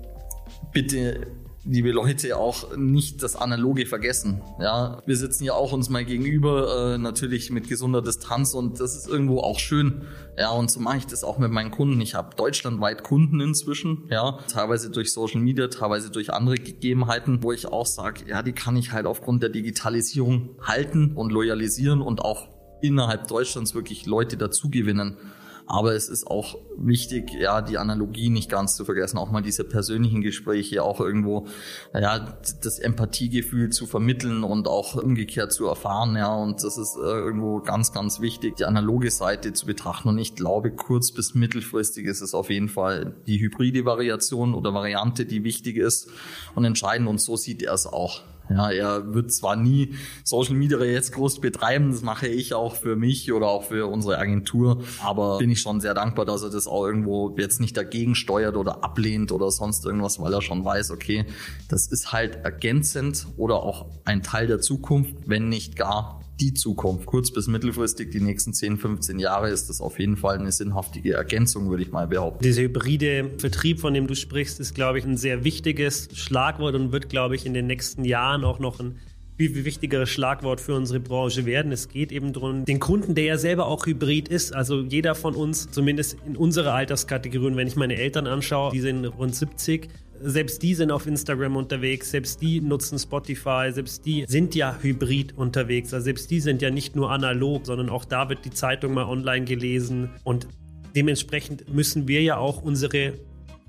bitte 0.72 1.28
liebe 1.66 1.92
Leute, 1.92 2.38
auch 2.38 2.76
nicht 2.76 3.24
das 3.24 3.36
Analoge 3.36 3.86
vergessen. 3.86 4.42
Ja, 4.60 5.02
wir 5.06 5.16
sitzen 5.16 5.46
ja 5.46 5.54
auch 5.54 5.72
uns 5.72 5.90
mal 5.90 6.04
gegenüber, 6.04 6.94
äh, 6.94 6.98
natürlich 6.98 7.52
mit 7.52 7.70
gesunder 7.70 8.02
Distanz 8.02 8.54
und 8.54 8.80
das 8.80 8.96
ist 8.96 9.08
irgendwo 9.08 9.40
auch 9.40 9.60
schön. 9.60 10.04
Ja, 10.38 10.52
und 10.52 10.70
so 10.70 10.80
mache 10.80 10.98
ich 10.98 11.08
das 11.08 11.24
auch 11.24 11.38
mit 11.38 11.52
meinen 11.52 11.72
Kunden. 11.72 12.02
Ich 12.02 12.16
habe 12.16 12.36
deutschlandweit 12.36 13.04
Kunden 13.04 13.40
inzwischen, 13.40 14.04
ja, 14.10 14.40
teilweise 14.52 14.90
durch 14.90 15.14
Social 15.14 15.42
Media, 15.42 15.68
teilweise 15.68 16.12
durch 16.12 16.34
andere 16.34 16.56
Gegebenheiten, 16.56 17.44
wo 17.44 17.52
ich 17.52 17.68
auch 17.68 17.86
sage, 17.86 18.26
ja, 18.28 18.44
die 18.44 18.54
kann 18.54 18.76
ich 18.76 18.92
halt 18.92 19.06
aufgrund 19.06 19.42
der 19.44 19.50
Digitalisierung 19.50 20.50
halten 20.62 21.14
und 21.16 21.32
loyalisieren 21.32 22.02
und 22.02 22.22
auch 22.22 22.48
innerhalb 22.82 23.28
Deutschlands 23.28 23.74
wirklich 23.74 24.06
Leute 24.06 24.36
dazugewinnen. 24.36 25.18
Aber 25.66 25.94
es 25.94 26.10
ist 26.10 26.28
auch 26.28 26.58
wichtig, 26.78 27.32
ja, 27.34 27.62
die 27.62 27.78
Analogie 27.78 28.30
nicht 28.30 28.50
ganz 28.50 28.76
zu 28.76 28.84
vergessen, 28.84 29.18
auch 29.18 29.32
mal 29.32 29.42
diese 29.42 29.64
persönlichen 29.64 30.22
Gespräche, 30.22 30.84
auch 30.84 31.00
irgendwo, 31.00 31.48
ja, 31.94 32.38
das 32.62 32.80
Empathiegefühl 32.80 33.70
zu 33.70 33.86
vermitteln 33.86 34.44
und 34.44 34.68
auch 34.68 34.96
umgekehrt 34.96 35.52
zu 35.54 35.68
erfahren, 35.68 36.16
ja, 36.16 36.34
und 36.34 36.64
das 36.64 36.78
ist 36.78 36.98
äh, 36.98 37.00
irgendwo 37.00 37.60
ganz, 37.60 37.94
ganz 37.94 38.20
wichtig, 38.20 38.58
die 38.58 38.66
analoge 38.66 39.10
Seite 39.10 39.54
zu 39.54 39.66
betrachten. 39.66 40.10
Und 40.10 40.18
ich 40.18 40.36
glaube, 40.36 40.72
kurz- 40.72 41.12
bis 41.14 41.34
mittelfristig 41.34 42.06
ist 42.06 42.22
es 42.22 42.34
auf 42.34 42.50
jeden 42.50 42.70
Fall 42.70 43.16
die 43.28 43.40
hybride 43.40 43.86
Variation 43.86 44.54
oder 44.54 44.74
Variante, 44.74 45.26
die 45.26 45.44
wichtig 45.44 45.78
ist 45.78 46.10
und 46.56 46.66
entscheidend. 46.66 47.08
Und 47.08 47.22
so 47.22 47.38
sieht 47.38 47.62
er 47.62 47.74
es 47.74 47.88
auch. 47.88 48.22
Ja, 48.50 48.70
er 48.72 49.14
wird 49.14 49.32
zwar 49.32 49.56
nie 49.56 49.96
Social 50.24 50.56
Media 50.56 50.78
jetzt 50.84 51.14
groß 51.14 51.40
betreiben, 51.40 51.92
das 51.92 52.02
mache 52.02 52.28
ich 52.28 52.54
auch 52.54 52.76
für 52.76 52.96
mich 52.96 53.32
oder 53.32 53.48
auch 53.48 53.64
für 53.64 53.88
unsere 53.90 54.18
Agentur, 54.18 54.84
aber 55.02 55.38
bin 55.38 55.50
ich 55.50 55.62
schon 55.62 55.80
sehr 55.80 55.94
dankbar, 55.94 56.26
dass 56.26 56.44
er 56.44 56.50
das 56.50 56.68
auch 56.68 56.86
irgendwo 56.86 57.36
jetzt 57.38 57.62
nicht 57.62 57.78
dagegen 57.78 58.16
steuert 58.16 58.58
oder 58.58 58.84
ablehnt 58.84 59.32
oder 59.32 59.50
sonst 59.50 59.86
irgendwas, 59.86 60.20
weil 60.20 60.34
er 60.34 60.42
schon 60.42 60.66
weiß, 60.66 60.92
okay, 60.92 61.26
das 61.70 61.88
ist 61.88 62.12
halt 62.12 62.36
ergänzend 62.44 63.28
oder 63.38 63.64
auch 63.64 63.88
ein 64.06 64.24
Teil 64.24 64.48
der 64.48 64.60
Zukunft, 64.60 65.16
wenn 65.26 65.50
nicht 65.50 65.76
gar 65.76 66.23
die 66.40 66.54
Zukunft. 66.54 67.06
Kurz- 67.06 67.32
bis 67.32 67.48
mittelfristig, 67.48 68.12
die 68.12 68.22
nächsten 68.22 68.54
10, 68.54 68.78
15 68.78 69.20
Jahre 69.20 69.50
ist 69.50 69.70
das 69.70 69.82
auf 69.82 70.00
jeden 70.00 70.18
Fall 70.18 70.38
eine 70.38 70.52
sinnhaftige 70.52 71.14
Ergänzung, 71.14 71.70
würde 71.70 71.84
ich 71.84 71.92
mal 71.92 72.08
behaupten. 72.08 72.44
Dieser 72.44 72.64
hybride 72.64 73.32
Vertrieb, 73.38 73.80
von 73.80 73.94
dem 73.94 74.08
du 74.08 74.16
sprichst, 74.16 74.60
ist, 74.60 74.74
glaube 74.74 75.00
ich, 75.00 75.06
ein 75.06 75.18
sehr 75.18 75.44
wichtiges 75.44 76.10
Schlagwort 76.14 76.76
und 76.76 76.92
wird, 76.92 77.10
glaube 77.10 77.36
ich, 77.36 77.46
in 77.46 77.54
den 77.54 77.68
nächsten 77.68 78.04
Jahren 78.06 78.44
auch 78.44 78.60
noch 78.60 78.80
ein 78.80 79.00
viel, 79.44 79.54
viel 79.56 79.66
wichtigeres 79.66 80.10
Schlagwort 80.10 80.62
für 80.62 80.74
unsere 80.74 81.02
Branche 81.02 81.46
werden. 81.46 81.72
Es 81.74 81.90
geht 81.90 82.12
eben 82.14 82.32
darum, 82.32 82.64
den 82.64 82.80
Kunden, 82.80 83.14
der 83.14 83.26
ja 83.26 83.38
selber 83.38 83.68
auch 83.68 83.86
hybrid 83.86 84.30
ist, 84.30 84.56
also 84.56 84.82
jeder 84.82 85.16
von 85.16 85.36
uns, 85.36 85.70
zumindest 85.70 86.18
in 86.26 86.38
unserer 86.38 86.74
Alterskategorie, 86.74 87.56
wenn 87.56 87.68
ich 87.68 87.76
meine 87.76 87.96
Eltern 87.96 88.26
anschaue, 88.26 88.72
die 88.72 88.80
sind 88.80 89.06
rund 89.06 89.36
70, 89.36 89.90
selbst 90.22 90.64
die 90.64 90.76
sind 90.76 90.92
auf 90.92 91.08
Instagram 91.08 91.58
unterwegs, 91.58 92.12
selbst 92.12 92.42
die 92.42 92.62
nutzen 92.62 92.98
Spotify, 92.98 93.70
selbst 93.72 94.06
die 94.06 94.24
sind 94.30 94.56
ja 94.56 94.78
hybrid 94.82 95.38
unterwegs. 95.38 95.94
Also 95.94 96.06
selbst 96.06 96.32
die 96.32 96.40
sind 96.40 96.62
ja 96.62 96.70
nicht 96.70 96.96
nur 96.96 97.12
analog, 97.12 97.66
sondern 97.66 97.90
auch 97.90 98.06
da 98.06 98.30
wird 98.30 98.46
die 98.46 98.52
Zeitung 98.52 98.94
mal 98.94 99.06
online 99.06 99.44
gelesen. 99.44 100.10
Und 100.24 100.48
dementsprechend 100.96 101.74
müssen 101.74 102.08
wir 102.08 102.22
ja 102.22 102.38
auch 102.38 102.62
unsere 102.62 103.16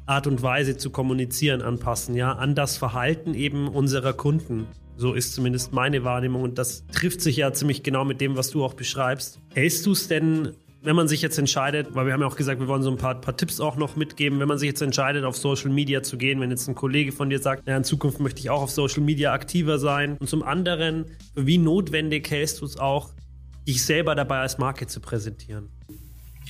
Art 0.07 0.29
und 0.29 0.43
Weise 0.43 0.77
zu 0.77 0.91
kommunizieren 0.91 1.63
anpassen, 1.63 2.15
ja, 2.15 2.33
an 2.33 2.55
das 2.55 2.77
Verhalten 2.77 3.35
eben 3.35 3.67
unserer 3.67 4.13
Kunden. 4.13 4.69
So 4.97 5.15
ist 5.15 5.35
zumindest 5.35 5.73
meine 5.73 6.05
Wahrnehmung 6.05 6.43
und 6.43 6.59
das 6.59 6.87
trifft 6.93 7.21
sich 7.21 7.37
ja 7.37 7.53
ziemlich 7.53 7.83
genau 7.83 8.05
mit 8.05 8.21
dem, 8.21 8.37
was 8.37 8.51
du 8.51 8.65
auch 8.65 8.75
beschreibst. 8.75 9.41
Hältst 9.55 9.85
du 9.87 9.93
es 9.93 10.09
denn 10.09 10.55
wenn 10.85 10.97
man 10.97 11.09
sich 11.09 11.23
jetzt 11.23 11.39
entscheidet, 11.39 11.95
weil 11.95 12.05
wir 12.05 12.13
haben 12.13 12.21
ja 12.21 12.27
auch 12.27 12.37
gesagt, 12.37 12.61
wir 12.61 12.69
wollen 12.69 12.83
so 12.83 12.91
ein 12.91 12.99
paar, 12.99 13.19
paar, 13.19 13.37
Tipps 13.37 13.59
auch 13.59 13.77
noch 13.77 13.97
mitgeben, 13.97 14.39
wenn 14.39 14.49
man 14.49 14.59
sich 14.59 14.69
jetzt 14.69 14.83
entscheidet, 14.83 15.25
auf 15.25 15.35
Social 15.35 15.71
Media 15.71 16.03
zu 16.03 16.19
gehen, 16.19 16.41
wenn 16.41 16.51
jetzt 16.51 16.69
ein 16.69 16.75
Kollege 16.75 17.11
von 17.11 17.31
dir 17.31 17.39
sagt, 17.39 17.67
ja, 17.67 17.75
in 17.75 17.85
Zukunft 17.85 18.21
möchte 18.21 18.41
ich 18.41 18.51
auch 18.51 18.61
auf 18.61 18.71
Social 18.71 19.03
Media 19.03 19.33
aktiver 19.33 19.79
sein. 19.79 20.19
Und 20.21 20.29
zum 20.29 20.43
anderen, 20.43 21.07
wie 21.35 21.57
notwendig 21.57 22.31
hältst 22.31 22.61
du 22.61 22.67
es 22.67 22.77
auch, 22.77 23.15
dich 23.67 23.83
selber 23.83 24.15
dabei 24.15 24.41
als 24.41 24.59
Marke 24.59 24.87
zu 24.87 25.01
präsentieren? 25.01 25.71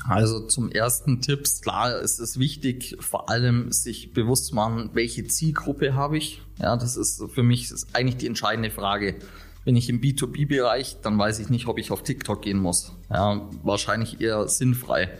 Also 0.06 0.40
zum 0.40 0.70
ersten 0.70 1.20
Tipp, 1.20 1.44
klar, 1.62 1.92
es 2.02 2.18
ist 2.18 2.38
wichtig, 2.38 2.96
vor 3.00 3.30
allem 3.30 3.72
sich 3.72 4.12
bewusst 4.12 4.46
zu 4.46 4.54
machen, 4.54 4.90
welche 4.92 5.26
Zielgruppe 5.26 5.94
habe 5.94 6.18
ich. 6.18 6.42
Ja, 6.58 6.76
das 6.76 6.96
ist 6.96 7.22
für 7.32 7.42
mich 7.42 7.70
ist 7.70 7.88
eigentlich 7.94 8.16
die 8.16 8.26
entscheidende 8.26 8.70
Frage. 8.70 9.16
Bin 9.64 9.76
ich 9.76 9.88
im 9.88 10.00
B2B-Bereich, 10.00 10.98
dann 11.00 11.18
weiß 11.18 11.38
ich 11.38 11.48
nicht, 11.48 11.66
ob 11.68 11.78
ich 11.78 11.90
auf 11.90 12.02
TikTok 12.02 12.42
gehen 12.42 12.58
muss. 12.58 12.92
Ja, 13.10 13.48
wahrscheinlich 13.62 14.20
eher 14.20 14.46
sinnfrei. 14.48 15.10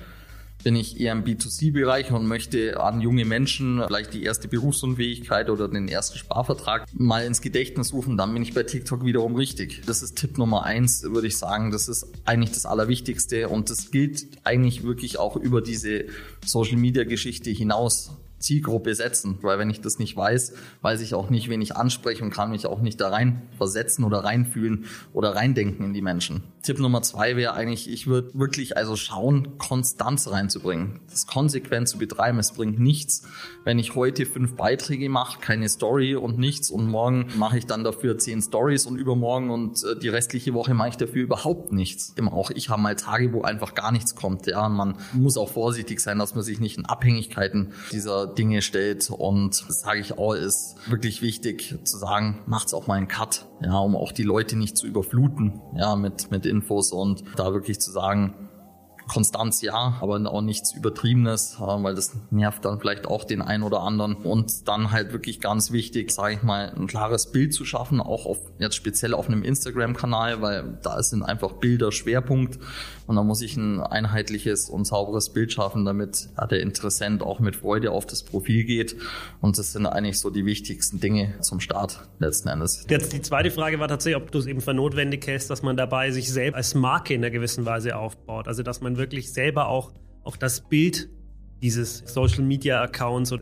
Bin 0.65 0.77
ich 0.77 0.99
eher 0.99 1.13
im 1.13 1.25
B2C-Bereich 1.25 2.11
und 2.11 2.27
möchte 2.27 2.81
an 2.81 3.03
junge 3.03 3.27
Menschen 3.27 3.83
vielleicht 3.87 4.15
die 4.15 4.23
erste 4.23 4.49
Berufsunfähigkeit 4.49 5.51
oder 5.51 5.69
den 5.69 5.89
ersten 5.89 6.17
Sparvertrag 6.17 6.87
mal 6.95 7.27
ins 7.27 7.43
Gedächtnis 7.43 7.93
rufen, 7.93 8.17
dann 8.17 8.33
bin 8.33 8.43
ich 8.43 8.55
bei 8.55 8.63
TikTok 8.63 9.05
wiederum 9.05 9.37
richtig. 9.37 9.83
Das 9.85 10.03
ist 10.03 10.17
Tipp 10.17 10.39
Nummer 10.39 10.65
eins, 10.65 11.03
würde 11.03 11.27
ich 11.27 11.37
sagen. 11.37 11.71
Das 11.71 11.89
ist 11.89 12.07
eigentlich 12.25 12.53
das 12.53 12.65
Allerwichtigste 12.65 13.51
und 13.51 13.69
das 13.69 13.91
gilt 13.91 14.27
eigentlich 14.45 14.85
wirklich 14.85 15.19
auch 15.19 15.37
über 15.37 15.61
diese 15.61 16.07
Social-Media-Geschichte 16.47 17.51
hinaus. 17.51 18.13
Zielgruppe 18.39 18.95
setzen, 18.95 19.39
weil 19.41 19.59
wenn 19.59 19.71
ich 19.71 19.81
das 19.81 19.99
nicht 19.99 20.17
weiß, 20.17 20.53
weiß 20.83 21.01
ich 21.01 21.15
auch 21.15 21.31
nicht, 21.31 21.49
wen 21.49 21.63
ich 21.63 21.77
anspreche 21.77 22.23
und 22.23 22.31
kann 22.31 22.51
mich 22.51 22.67
auch 22.67 22.81
nicht 22.83 23.01
da 23.01 23.09
rein 23.09 23.43
versetzen 23.57 24.05
oder 24.05 24.19
reinfühlen 24.19 24.85
oder 25.15 25.35
reindenken 25.35 25.87
in 25.87 25.95
die 25.95 26.03
Menschen. 26.03 26.43
Tipp 26.65 26.79
Nummer 26.79 27.03
zwei 27.03 27.37
wäre 27.37 27.53
eigentlich, 27.53 27.91
ich 27.91 28.07
würde 28.07 28.31
wirklich 28.33 28.79
also 28.79 28.97
schauen, 28.97 29.59
Konstanz 29.59 30.31
reinzubringen, 30.31 31.01
das 31.11 31.27
konsequent 31.27 31.91
zu 31.91 31.99
betreiben. 31.99 32.39
Es 32.39 32.53
bringt 32.53 32.81
nichts, 32.81 33.25
wenn 33.65 33.79
ich 33.79 33.95
heute 33.95 34.25
fünf 34.25 34.57
Beiträge 34.57 35.11
mache, 35.11 35.41
keine 35.41 35.69
Story 35.69 36.17
und 36.17 36.39
nichts 36.39 36.71
und 36.71 36.89
morgen 36.89 37.27
mache 37.37 37.59
ich 37.59 37.67
dann 37.67 37.85
dafür 37.85 38.17
zehn 38.17 38.41
Stories 38.41 38.87
und 38.87 38.97
übermorgen 38.97 39.51
und 39.51 39.85
äh, 39.85 39.99
die 39.99 40.09
restliche 40.09 40.55
Woche 40.55 40.73
mache 40.73 40.89
ich 40.89 40.97
dafür 40.97 41.23
überhaupt 41.23 41.71
nichts. 41.71 42.15
Immer 42.17 42.33
auch 42.33 42.51
ich 42.51 42.71
habe 42.71 42.81
mal 42.81 42.97
Tage, 42.97 43.35
wo 43.35 43.43
einfach 43.43 43.75
gar 43.75 43.93
nichts 43.93 44.15
kommt. 44.15 44.47
Ja, 44.47 44.67
man 44.71 44.97
muss 45.13 45.37
auch 45.37 45.51
vorsichtig 45.51 46.01
sein, 46.01 46.19
dass 46.19 46.35
man 46.35 46.45
sich 46.45 46.61
nicht 46.61 46.79
in 46.79 46.87
Abhängigkeiten 46.87 47.73
dieser 47.93 48.27
Dinge 48.27 48.63
stellt. 48.63 49.11
Und 49.11 49.69
das 49.69 49.83
sage 49.83 50.01
ich 50.01 50.17
auch, 50.17 50.33
ist 50.33 50.77
wirklich 50.87 51.21
wichtig 51.21 51.77
zu 51.85 51.99
sagen, 51.99 52.39
macht's 52.47 52.73
auch 52.73 52.87
mal 52.87 52.95
einen 52.95 53.09
Cut, 53.09 53.45
ja, 53.63 53.77
um 53.79 53.97
auch 53.97 54.13
die 54.13 54.23
Leute 54.23 54.57
nicht 54.57 54.79
zu 54.79 54.87
überfluten, 54.87 55.61
ja, 55.77 55.95
mit, 55.95 56.31
mit 56.31 56.54
Infos 56.55 56.93
und 56.93 57.25
da 57.37 57.53
wirklich 57.53 57.81
zu 57.81 57.91
sagen, 57.91 58.35
Konstanz 59.09 59.61
ja, 59.63 59.99
aber 60.01 60.21
auch 60.31 60.41
nichts 60.41 60.75
Übertriebenes, 60.75 61.57
weil 61.59 61.95
das 61.95 62.13
nervt 62.31 62.65
dann 62.65 62.81
vielleicht 62.81 63.07
auch 63.07 63.25
den 63.25 63.43
einen 63.43 63.63
oder 63.63 63.81
anderen. 63.81 64.15
Und 64.15 64.69
dann 64.69 64.91
halt 64.91 65.13
wirklich 65.13 65.41
ganz 65.41 65.73
wichtig, 65.73 66.11
sage 66.11 66.35
ich 66.35 66.43
mal, 66.43 66.73
ein 66.75 66.87
klares 66.87 67.31
Bild 67.31 67.53
zu 67.53 67.65
schaffen, 67.65 68.01
auch 68.01 68.27
auf, 68.27 68.39
jetzt 68.59 68.77
speziell 68.77 69.15
auf 69.15 69.29
einem 69.29 69.43
Instagram-Kanal, 69.43 70.41
weil 70.41 70.79
da 70.83 71.03
sind 71.03 71.23
einfach 71.23 71.53
Bilder 71.53 71.93
Schwerpunkt 71.93 72.59
und 73.07 73.17
da 73.17 73.23
muss 73.23 73.43
ich 73.43 73.57
ein 73.57 73.81
einheitliches 73.81 74.71
und 74.71 74.87
sauberes 74.87 75.31
Bild 75.33 75.53
schaffen, 75.53 75.85
damit 75.85 76.29
ja, 76.39 76.47
der 76.47 76.61
Interessent 76.61 77.23
auch 77.23 77.39
mit 77.39 77.57
Freude 77.57 77.91
auf 77.91 78.07
das 78.07 78.23
Profil 78.23 78.65
geht. 78.65 78.97
Und 79.41 79.59
das 79.59 79.73
sind 79.73 79.87
eigentlich 79.87 80.19
so 80.19 80.31
die 80.31 80.47
wichtigsten 80.47 81.01
Dinge 81.01 81.35
zum 81.41 81.61
Start 81.61 82.09
letzten 82.19 82.49
Endes. 82.49 82.87
Jetzt 82.89 83.13
die 83.13 83.21
zweite 83.21 83.51
Frage 83.51 83.79
war 83.79 83.89
tatsächlich, 83.89 84.23
ob 84.23 84.31
du 84.31 84.39
es 84.39 84.47
eben 84.47 84.61
für 84.61 84.73
notwendig 84.73 85.27
hältst, 85.27 85.51
dass 85.51 85.63
man 85.63 85.77
dabei 85.77 86.11
sich 86.13 86.33
selbst 86.33 86.57
als 86.57 86.75
Marke 86.75 87.15
in 87.15 87.23
einer 87.23 87.31
gewissen 87.31 87.67
Weise 87.67 87.97
aufbaut. 87.97 88.49
Also 88.49 88.63
dass 88.63 88.81
man 88.81 88.94
wirklich 88.97 89.33
selber 89.33 89.69
auch, 89.69 89.93
auch 90.23 90.37
das 90.37 90.61
Bild 90.61 91.09
dieses 91.65 92.03
Social 92.05 92.43
Media 92.43 92.83
Accounts. 92.83 93.35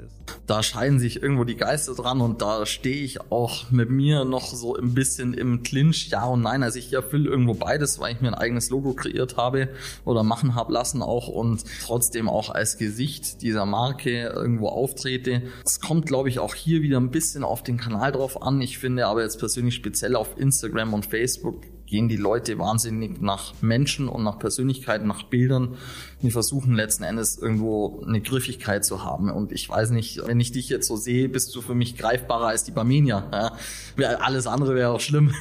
Da 0.47 0.63
scheiden 0.63 1.01
sich 1.01 1.21
irgendwo 1.21 1.43
die 1.43 1.57
Geister 1.57 1.95
dran 1.95 2.21
und 2.21 2.41
da 2.41 2.65
stehe 2.67 3.03
ich 3.03 3.33
auch 3.33 3.73
mit 3.73 3.91
mir 3.91 4.25
noch 4.25 4.47
so 4.47 4.77
ein 4.77 4.95
bisschen 4.95 5.35
im 5.35 5.65
Clinch. 5.65 6.09
Ja 6.11 6.27
und 6.27 6.43
nein, 6.43 6.63
also 6.63 6.79
ich 6.79 6.93
erfülle 6.93 7.29
irgendwo 7.29 7.55
beides, 7.55 7.99
weil 7.99 8.15
ich 8.15 8.21
mir 8.21 8.29
ein 8.29 8.35
eigenes 8.35 8.71
Logo 8.71 8.93
kreiert 8.95 9.37
habe 9.37 9.71
oder 10.05 10.23
machen 10.23 10.55
habe 10.55 10.73
lassen 10.73 11.03
auch 11.03 11.27
und 11.27 11.65
trotzdem 11.83 12.29
auch 12.29 12.51
als 12.51 12.79
Gesicht 12.79 13.43
dieser 13.43 13.67
Marke 13.67 14.29
irgendwo 14.29 14.69
auftrete. 14.69 15.43
Es 15.65 15.81
kommt, 15.81 16.07
glaube 16.07 16.29
ich, 16.29 16.39
auch 16.39 16.55
hier 16.55 16.83
wieder 16.83 17.01
ein 17.01 17.11
bisschen 17.11 17.43
auf 17.43 17.65
den 17.65 17.77
Kanal 17.77 18.13
drauf 18.13 18.41
an. 18.41 18.61
Ich 18.61 18.79
finde 18.79 19.09
aber 19.09 19.23
jetzt 19.23 19.41
persönlich 19.41 19.75
speziell 19.75 20.15
auf 20.15 20.39
Instagram 20.39 20.95
und 20.95 21.07
Facebook 21.07 21.63
gehen 21.93 22.09
die 22.09 22.17
Leute 22.17 22.59
wahnsinnig 22.59 23.21
nach 23.21 23.53
Menschen 23.61 24.09
und 24.09 24.25
nach 24.25 24.39
Persönlichkeiten, 24.39 25.07
nach 25.07 25.25
Bildern. 25.25 25.77
Die 26.23 26.31
versuchen 26.31 26.75
letzten 26.75 27.03
Endes 27.03 27.37
irgendwo 27.37 28.03
eine 28.07 28.23
Griffigkeit 28.23 28.83
zu 28.83 29.05
haben. 29.05 29.31
Und 29.31 29.53
ich 29.53 29.69
weiß 29.69 29.91
nicht, 29.91 30.27
wenn 30.27 30.41
ich 30.41 30.53
dich 30.53 30.71
jetzt 30.71 30.89
so 30.89 30.97
sehe, 30.97 31.29
bist 31.29 31.55
du 31.55 31.61
für 31.61 31.75
mich 31.75 31.99
greifbarer 31.99 32.47
als 32.47 32.65
die 32.65 32.71
Barmenia. 32.71 33.53
Ja? 33.99 34.09
Alles 34.21 34.47
andere 34.47 34.75
wäre 34.75 34.91
auch 34.91 35.01
schlimm. 35.01 35.35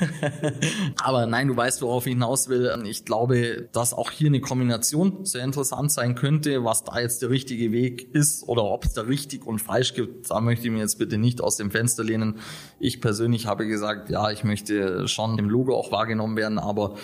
Aber 1.01 1.25
nein, 1.25 1.47
du 1.47 1.55
weißt, 1.55 1.81
worauf 1.83 2.05
ich 2.05 2.13
hinaus 2.13 2.49
will. 2.49 2.69
Ich 2.83 3.05
glaube, 3.05 3.69
dass 3.71 3.93
auch 3.93 4.11
hier 4.11 4.27
eine 4.27 4.41
Kombination 4.41 5.23
sehr 5.23 5.45
interessant 5.45 5.93
sein 5.93 6.15
könnte. 6.15 6.65
Was 6.65 6.83
da 6.83 6.99
jetzt 6.99 7.21
der 7.21 7.29
richtige 7.29 7.71
Weg 7.71 8.13
ist 8.13 8.43
oder 8.49 8.65
ob 8.65 8.83
es 8.83 8.91
da 8.91 9.03
richtig 9.03 9.47
und 9.47 9.59
falsch 9.59 9.93
gibt, 9.93 10.29
da 10.29 10.41
möchte 10.41 10.65
ich 10.65 10.73
mir 10.73 10.79
jetzt 10.79 10.99
bitte 10.99 11.17
nicht 11.17 11.39
aus 11.39 11.55
dem 11.55 11.71
Fenster 11.71 12.03
lehnen. 12.03 12.39
Ich 12.77 12.99
persönlich 12.99 13.47
habe 13.47 13.67
gesagt, 13.67 14.09
ja, 14.09 14.31
ich 14.31 14.43
möchte 14.43 15.07
schon 15.07 15.39
im 15.39 15.49
Logo 15.49 15.77
auch 15.77 15.93
wahrgenommen 15.93 16.35
werden, 16.35 16.40
aber 16.43 16.95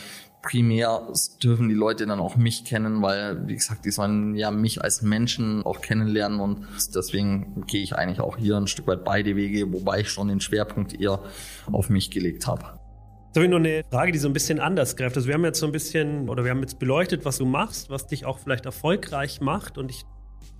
primär 0.41 1.07
dürfen 1.43 1.67
die 1.67 1.75
Leute 1.75 2.05
dann 2.05 2.19
auch 2.19 2.37
mich 2.37 2.63
kennen, 2.63 3.01
weil, 3.01 3.47
wie 3.47 3.55
gesagt, 3.55 3.85
die 3.85 3.91
sollen 3.91 4.35
ja 4.35 4.51
mich 4.51 4.81
als 4.81 5.01
Menschen 5.01 5.63
auch 5.63 5.81
kennenlernen 5.81 6.39
und 6.39 6.65
deswegen 6.95 7.65
gehe 7.67 7.81
ich 7.81 7.95
eigentlich 7.95 8.21
auch 8.21 8.37
hier 8.37 8.55
ein 8.55 8.67
Stück 8.67 8.87
weit 8.87 9.03
beide 9.03 9.35
Wege, 9.35 9.71
wobei 9.73 10.01
ich 10.01 10.09
schon 10.09 10.29
den 10.29 10.39
Schwerpunkt 10.39 10.99
eher 10.99 11.19
auf 11.71 11.89
mich 11.89 12.11
gelegt 12.11 12.47
habe. 12.47 12.79
Jetzt 13.27 13.35
habe 13.35 13.45
ich 13.45 13.51
noch 13.51 13.57
eine 13.57 13.83
Frage, 13.91 14.11
die 14.11 14.19
so 14.19 14.27
ein 14.27 14.33
bisschen 14.33 14.59
anders 14.59 14.95
greift. 14.95 15.17
Also 15.17 15.27
wir 15.27 15.35
haben 15.35 15.43
jetzt 15.43 15.59
so 15.59 15.65
ein 15.65 15.71
bisschen, 15.71 16.29
oder 16.29 16.43
wir 16.43 16.51
haben 16.51 16.61
jetzt 16.61 16.79
beleuchtet, 16.79 17.25
was 17.25 17.37
du 17.37 17.45
machst, 17.45 17.89
was 17.89 18.07
dich 18.07 18.25
auch 18.25 18.39
vielleicht 18.39 18.65
erfolgreich 18.65 19.41
macht 19.41 19.77
und 19.77 19.91
ich 19.91 20.05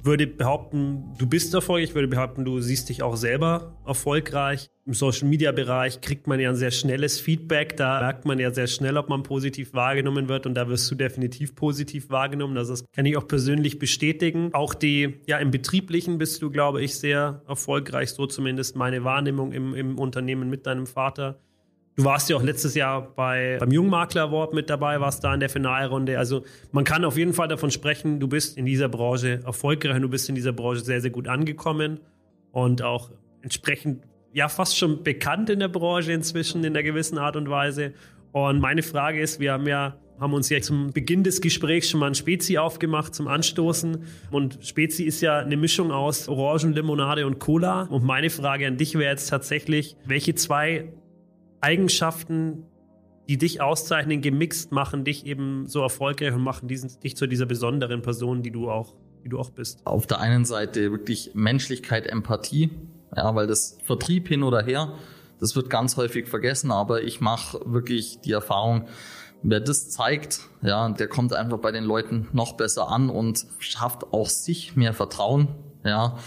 würde 0.04 0.28
behaupten, 0.28 1.14
du 1.18 1.28
bist 1.28 1.54
erfolgreich. 1.54 1.90
Ich 1.90 1.96
würde 1.96 2.08
behaupten, 2.08 2.46
du 2.46 2.60
siehst 2.60 2.90
dich 2.90 3.04
auch 3.04 3.16
selber 3.16 3.76
erfolgreich. 3.86 4.70
Im 4.86 4.94
Social 4.94 5.28
Media 5.28 5.52
Bereich 5.52 6.00
kriegt 6.02 6.28
man 6.28 6.40
ja 6.40 6.50
ein 6.50 6.56
sehr 6.56 6.72
schnelles 6.72 7.20
Feedback. 7.20 7.76
Da 7.76 8.00
merkt 8.00 8.26
man 8.26 8.40
ja 8.40 8.52
sehr 8.52 8.68
schnell, 8.68 8.98
ob 8.98 9.10
man 9.10 9.24
positiv 9.24 9.74
wahrgenommen 9.74 10.30
wird. 10.30 10.46
Und 10.46 10.56
da 10.56 10.70
wirst 10.70 10.90
du 10.90 10.96
definitiv 10.96 11.56
positiv 11.56 12.10
wahrgenommen. 12.10 12.56
Das 12.56 12.86
kann 12.94 13.06
ich 13.06 13.18
auch 13.18 13.28
persönlich 13.28 13.80
bestätigen. 13.80 14.54
Auch 14.54 14.74
die, 14.74 15.20
ja, 15.28 15.38
im 15.40 15.52
Betrieblichen 15.52 16.18
bist 16.18 16.42
du, 16.42 16.50
glaube 16.50 16.82
ich, 16.82 16.98
sehr 16.98 17.42
erfolgreich. 17.48 18.12
So 18.12 18.28
zumindest 18.28 18.76
meine 18.78 19.04
Wahrnehmung 19.04 19.52
im, 19.52 19.76
im 19.76 20.00
Unternehmen 20.00 20.50
mit 20.50 20.66
deinem 20.66 20.88
Vater. 20.88 21.40
Du 21.98 22.06
warst 22.06 22.30
ja 22.30 22.38
auch 22.38 22.44
letztes 22.44 22.76
Jahr 22.76 23.02
bei, 23.16 23.58
beim 23.60 23.72
Jungmakler 23.72 24.22
Award 24.26 24.54
mit 24.54 24.70
dabei, 24.70 25.02
warst 25.02 25.24
da 25.24 25.34
in 25.34 25.40
der 25.40 25.50
Finalrunde. 25.50 26.20
Also 26.20 26.44
man 26.72 26.84
kann 26.84 27.04
auf 27.04 27.18
jeden 27.18 27.34
Fall 27.34 27.48
davon 27.48 27.72
sprechen, 27.72 28.20
du 28.20 28.28
bist 28.28 28.56
in 28.56 28.68
dieser 28.68 28.88
Branche 28.88 29.42
erfolgreich 29.44 29.96
und 29.96 30.04
du 30.04 30.10
bist 30.10 30.30
in 30.30 30.36
dieser 30.36 30.54
Branche 30.54 30.82
sehr, 30.82 31.02
sehr 31.02 31.10
gut 31.10 31.28
angekommen 31.28 32.00
und 32.52 32.84
auch 32.84 33.10
entsprechend 33.42 34.04
ja 34.32 34.48
fast 34.48 34.78
schon 34.78 35.02
bekannt 35.02 35.50
in 35.50 35.58
der 35.58 35.70
Branche 35.70 36.12
inzwischen 36.12 36.64
in 36.64 36.76
einer 36.76 36.84
gewissen 36.84 37.18
Art 37.18 37.36
und 37.36 37.50
Weise. 37.50 37.94
Und 38.32 38.60
meine 38.60 38.84
Frage 38.84 39.20
ist, 39.20 39.40
wir 39.40 39.54
haben 39.54 39.66
ja 39.66 39.98
haben 40.20 40.34
uns 40.34 40.50
ja 40.50 40.62
zum 40.62 40.92
Beginn 40.94 41.24
des 41.24 41.42
Gesprächs 41.42 41.90
schon 41.90 42.00
mal 42.00 42.08
ein 42.08 42.16
Spezi 42.16 42.60
aufgemacht 42.60 43.16
zum 43.16 43.28
Anstoßen. 43.28 44.04
Und 44.32 44.60
Spezi 44.62 45.04
ist 45.04 45.22
ja 45.22 45.40
eine 45.40 45.58
Mischung 45.58 45.92
aus 45.92 46.28
Orangenlimonade 46.28 47.26
und 47.26 47.40
Cola. 47.40 47.84
Und 47.84 48.04
meine 48.04 48.30
Frage 48.30 48.68
an 48.68 48.78
dich 48.78 48.96
wäre 48.96 49.12
jetzt 49.12 49.30
tatsächlich, 49.30 49.96
welche 50.06 50.34
zwei 50.34 50.92
Eigenschaften, 51.68 52.64
die 53.28 53.38
dich 53.38 53.60
auszeichnen, 53.60 54.22
gemixt 54.22 54.72
machen, 54.72 55.04
dich 55.04 55.26
eben 55.26 55.68
so 55.68 55.82
erfolgreich 55.82 56.34
und 56.34 56.42
machen 56.42 56.70
diesen, 56.70 56.98
dich 57.02 57.18
zu 57.18 57.28
dieser 57.28 57.46
besonderen 57.46 58.02
Person, 58.02 58.42
die 58.42 58.52
du 58.52 58.70
auch, 58.70 58.96
die 59.26 59.30
du 59.30 59.38
auch 59.38 59.50
bist. 59.50 59.86
Auf 59.86 60.08
der 60.08 60.22
einen 60.22 60.46
Seite 60.46 60.92
wirklich 60.92 61.32
Menschlichkeit, 61.34 62.08
Empathie, 62.08 62.70
ja, 63.14 63.36
weil 63.36 63.48
das 63.48 63.80
Vertrieb 63.84 64.30
hin 64.30 64.44
oder 64.44 64.64
her, 64.64 64.94
das 65.42 65.58
wird 65.58 65.70
ganz 65.70 65.98
häufig 65.98 66.30
vergessen, 66.30 66.72
aber 66.72 67.04
ich 67.04 67.20
mache 67.20 67.60
wirklich 67.66 68.22
die 68.22 68.32
Erfahrung, 68.32 68.88
wer 69.44 69.60
das 69.60 69.90
zeigt, 69.90 70.40
ja, 70.62 70.88
der 70.88 71.10
kommt 71.10 71.34
einfach 71.34 71.58
bei 71.58 71.74
den 71.74 71.84
Leuten 71.84 72.30
noch 72.32 72.54
besser 72.54 72.88
an 72.88 73.10
und 73.10 73.46
schafft 73.60 74.14
auch 74.14 74.30
sich 74.30 74.78
mehr 74.78 74.94
Vertrauen, 74.94 75.50
ja. 75.84 76.18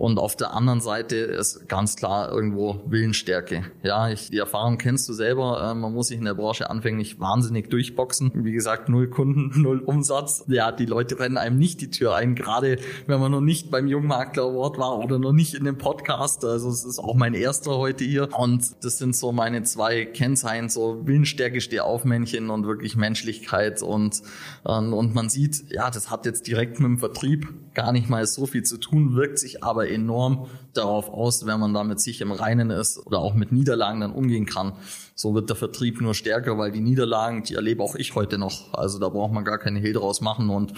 Und 0.00 0.18
auf 0.18 0.34
der 0.34 0.54
anderen 0.54 0.80
Seite 0.80 1.16
ist 1.16 1.68
ganz 1.68 1.94
klar 1.94 2.32
irgendwo 2.32 2.80
Willensstärke. 2.86 3.64
Ja, 3.82 4.08
ich, 4.08 4.30
die 4.30 4.38
Erfahrung 4.38 4.78
kennst 4.78 5.06
du 5.10 5.12
selber. 5.12 5.60
Äh, 5.60 5.74
man 5.74 5.92
muss 5.92 6.08
sich 6.08 6.16
in 6.16 6.24
der 6.24 6.32
Branche 6.32 6.70
anfänglich 6.70 7.20
wahnsinnig 7.20 7.68
durchboxen. 7.68 8.30
Wie 8.34 8.52
gesagt, 8.52 8.88
null 8.88 9.10
Kunden, 9.10 9.52
null 9.60 9.80
Umsatz. 9.80 10.44
Ja, 10.48 10.72
die 10.72 10.86
Leute 10.86 11.18
rennen 11.18 11.36
einem 11.36 11.58
nicht 11.58 11.82
die 11.82 11.90
Tür 11.90 12.14
ein, 12.14 12.34
gerade 12.34 12.78
wenn 13.06 13.20
man 13.20 13.30
noch 13.30 13.42
nicht 13.42 13.70
beim 13.70 13.86
Jungmakler 13.88 14.44
Award 14.44 14.78
war 14.78 14.98
oder 15.00 15.18
noch 15.18 15.32
nicht 15.32 15.52
in 15.52 15.64
dem 15.64 15.76
Podcast. 15.76 16.46
Also 16.46 16.70
es 16.70 16.82
ist 16.82 16.98
auch 16.98 17.14
mein 17.14 17.34
erster 17.34 17.76
heute 17.76 18.02
hier. 18.02 18.30
Und 18.34 18.82
das 18.82 18.96
sind 18.96 19.14
so 19.14 19.32
meine 19.32 19.64
zwei 19.64 20.06
Kennzeichen, 20.06 20.70
so 20.70 21.06
Willensstärke, 21.06 21.60
Stehaufmännchen 21.60 22.48
und 22.48 22.66
wirklich 22.66 22.96
Menschlichkeit. 22.96 23.82
Und, 23.82 24.22
ähm, 24.66 24.94
und 24.94 25.14
man 25.14 25.28
sieht, 25.28 25.70
ja, 25.70 25.90
das 25.90 26.10
hat 26.10 26.24
jetzt 26.24 26.46
direkt 26.46 26.80
mit 26.80 26.88
dem 26.88 26.98
Vertrieb 26.98 27.48
gar 27.74 27.92
nicht 27.92 28.08
mal 28.08 28.26
so 28.26 28.46
viel 28.46 28.62
zu 28.62 28.78
tun, 28.78 28.99
wirkt 29.14 29.38
sich 29.38 29.64
aber 29.64 29.88
enorm 29.90 30.46
darauf 30.74 31.08
aus, 31.08 31.46
wenn 31.46 31.58
man 31.58 31.74
da 31.74 31.84
mit 31.84 32.00
sich 32.00 32.20
im 32.20 32.32
Reinen 32.32 32.70
ist 32.70 33.04
oder 33.06 33.18
auch 33.18 33.34
mit 33.34 33.52
Niederlagen 33.52 34.00
dann 34.00 34.12
umgehen 34.12 34.46
kann. 34.46 34.74
So 35.14 35.34
wird 35.34 35.48
der 35.48 35.56
Vertrieb 35.56 36.00
nur 36.00 36.14
stärker, 36.14 36.58
weil 36.58 36.70
die 36.70 36.80
Niederlagen, 36.80 37.42
die 37.42 37.54
erlebe 37.54 37.82
auch 37.82 37.94
ich 37.94 38.14
heute 38.14 38.38
noch. 38.38 38.74
Also 38.74 38.98
da 38.98 39.08
braucht 39.08 39.32
man 39.32 39.44
gar 39.44 39.58
keine 39.58 39.80
Hehl 39.80 39.92
draus 39.92 40.20
machen. 40.20 40.50
Und 40.50 40.74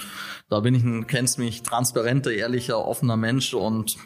da 0.48 0.60
bin 0.60 0.74
ich 0.74 0.82
ein, 0.82 1.06
kennst 1.06 1.38
mich, 1.38 1.62
transparenter, 1.62 2.32
ehrlicher, 2.32 2.84
offener 2.86 3.16
Mensch 3.16 3.54
und 3.54 3.96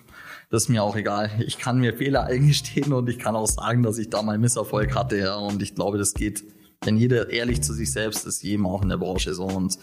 das 0.51 0.65
ist 0.65 0.69
mir 0.69 0.83
auch 0.83 0.97
egal. 0.97 1.31
Ich 1.47 1.59
kann 1.59 1.79
mir 1.79 1.95
Fehler 1.95 2.25
eingestehen 2.25 2.93
und 2.93 3.09
ich 3.09 3.19
kann 3.19 3.35
auch 3.35 3.47
sagen, 3.47 3.83
dass 3.83 3.99
ich 3.99 4.11
da 4.11 4.23
mal 4.23 4.39
Misserfolg 4.39 4.95
hatte. 4.95 5.19
Ja, 5.19 5.37
und 5.37 5.63
ich 5.63 5.75
glaube, 5.75 5.99
das 5.99 6.15
geht 6.15 6.45
wenn 6.85 6.97
jeder 6.97 7.31
ehrlich 7.31 7.63
zu 7.63 7.73
sich 7.73 7.93
selbst 7.93 8.27
ist, 8.27 8.43
jedem 8.43 8.67
auch 8.67 8.83
in 8.83 8.89
der 8.89 8.99
Branche 8.99 9.35
so. 9.35 9.45
Und 9.45 9.79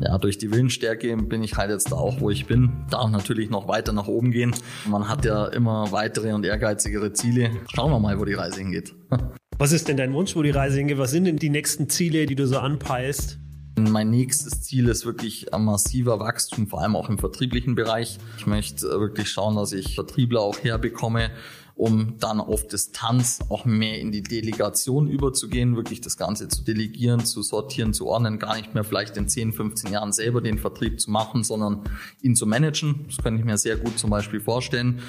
ja, 0.00 0.16
durch 0.18 0.38
die 0.38 0.50
Willensstärke 0.50 1.16
bin 1.16 1.42
ich 1.42 1.56
halt 1.56 1.70
jetzt 1.70 1.92
da 1.92 1.96
auch, 1.96 2.20
wo 2.20 2.30
ich 2.30 2.46
bin. 2.46 2.84
Darf 2.90 3.10
natürlich 3.10 3.50
noch 3.50 3.68
weiter 3.68 3.92
nach 3.92 4.08
oben 4.08 4.30
gehen. 4.30 4.54
Man 4.86 5.08
hat 5.08 5.24
ja 5.24 5.46
immer 5.46 5.92
weitere 5.92 6.32
und 6.32 6.44
ehrgeizigere 6.44 7.12
Ziele. 7.12 7.50
Schauen 7.74 7.90
wir 7.90 7.98
mal, 7.98 8.18
wo 8.18 8.24
die 8.24 8.34
Reise 8.34 8.58
hingeht. 8.58 8.94
Was 9.58 9.72
ist 9.72 9.88
denn 9.88 9.96
dein 9.96 10.12
Wunsch, 10.12 10.36
wo 10.36 10.42
die 10.42 10.50
Reise 10.50 10.76
hingeht? 10.76 10.98
Was 10.98 11.12
sind 11.12 11.24
denn 11.24 11.36
die 11.36 11.48
nächsten 11.48 11.88
Ziele, 11.88 12.26
die 12.26 12.34
du 12.34 12.46
so 12.46 12.58
anpeilst? 12.58 13.38
Mein 13.78 14.10
nächstes 14.10 14.62
Ziel 14.62 14.88
ist 14.88 15.06
wirklich 15.06 15.52
ein 15.54 15.64
massiver 15.64 16.18
Wachstum, 16.18 16.66
vor 16.66 16.82
allem 16.82 16.96
auch 16.96 17.08
im 17.08 17.18
vertrieblichen 17.18 17.74
Bereich. 17.74 18.18
Ich 18.38 18.46
möchte 18.46 18.86
wirklich 18.88 19.30
schauen, 19.30 19.56
dass 19.56 19.72
ich 19.72 19.94
Vertriebler 19.94 20.40
auch 20.40 20.58
herbekomme, 20.62 21.30
um 21.76 22.18
dann 22.18 22.40
auf 22.40 22.66
Distanz 22.66 23.40
auch 23.50 23.66
mehr 23.66 24.00
in 24.00 24.10
die 24.10 24.22
Delegation 24.22 25.08
überzugehen, 25.08 25.76
wirklich 25.76 26.00
das 26.00 26.16
Ganze 26.16 26.48
zu 26.48 26.64
delegieren, 26.64 27.24
zu 27.24 27.42
sortieren, 27.42 27.92
zu 27.92 28.06
ordnen, 28.06 28.38
gar 28.38 28.56
nicht 28.56 28.74
mehr 28.74 28.82
vielleicht 28.82 29.16
in 29.18 29.28
10, 29.28 29.52
15 29.52 29.92
Jahren 29.92 30.12
selber 30.12 30.40
den 30.40 30.58
Vertrieb 30.58 31.00
zu 31.00 31.10
machen, 31.10 31.44
sondern 31.44 31.82
ihn 32.22 32.34
zu 32.34 32.46
managen. 32.46 33.04
Das 33.08 33.18
könnte 33.18 33.40
ich 33.40 33.44
mir 33.44 33.58
sehr 33.58 33.76
gut 33.76 33.98
zum 33.98 34.08
Beispiel 34.08 34.40
vorstellen 34.40 35.02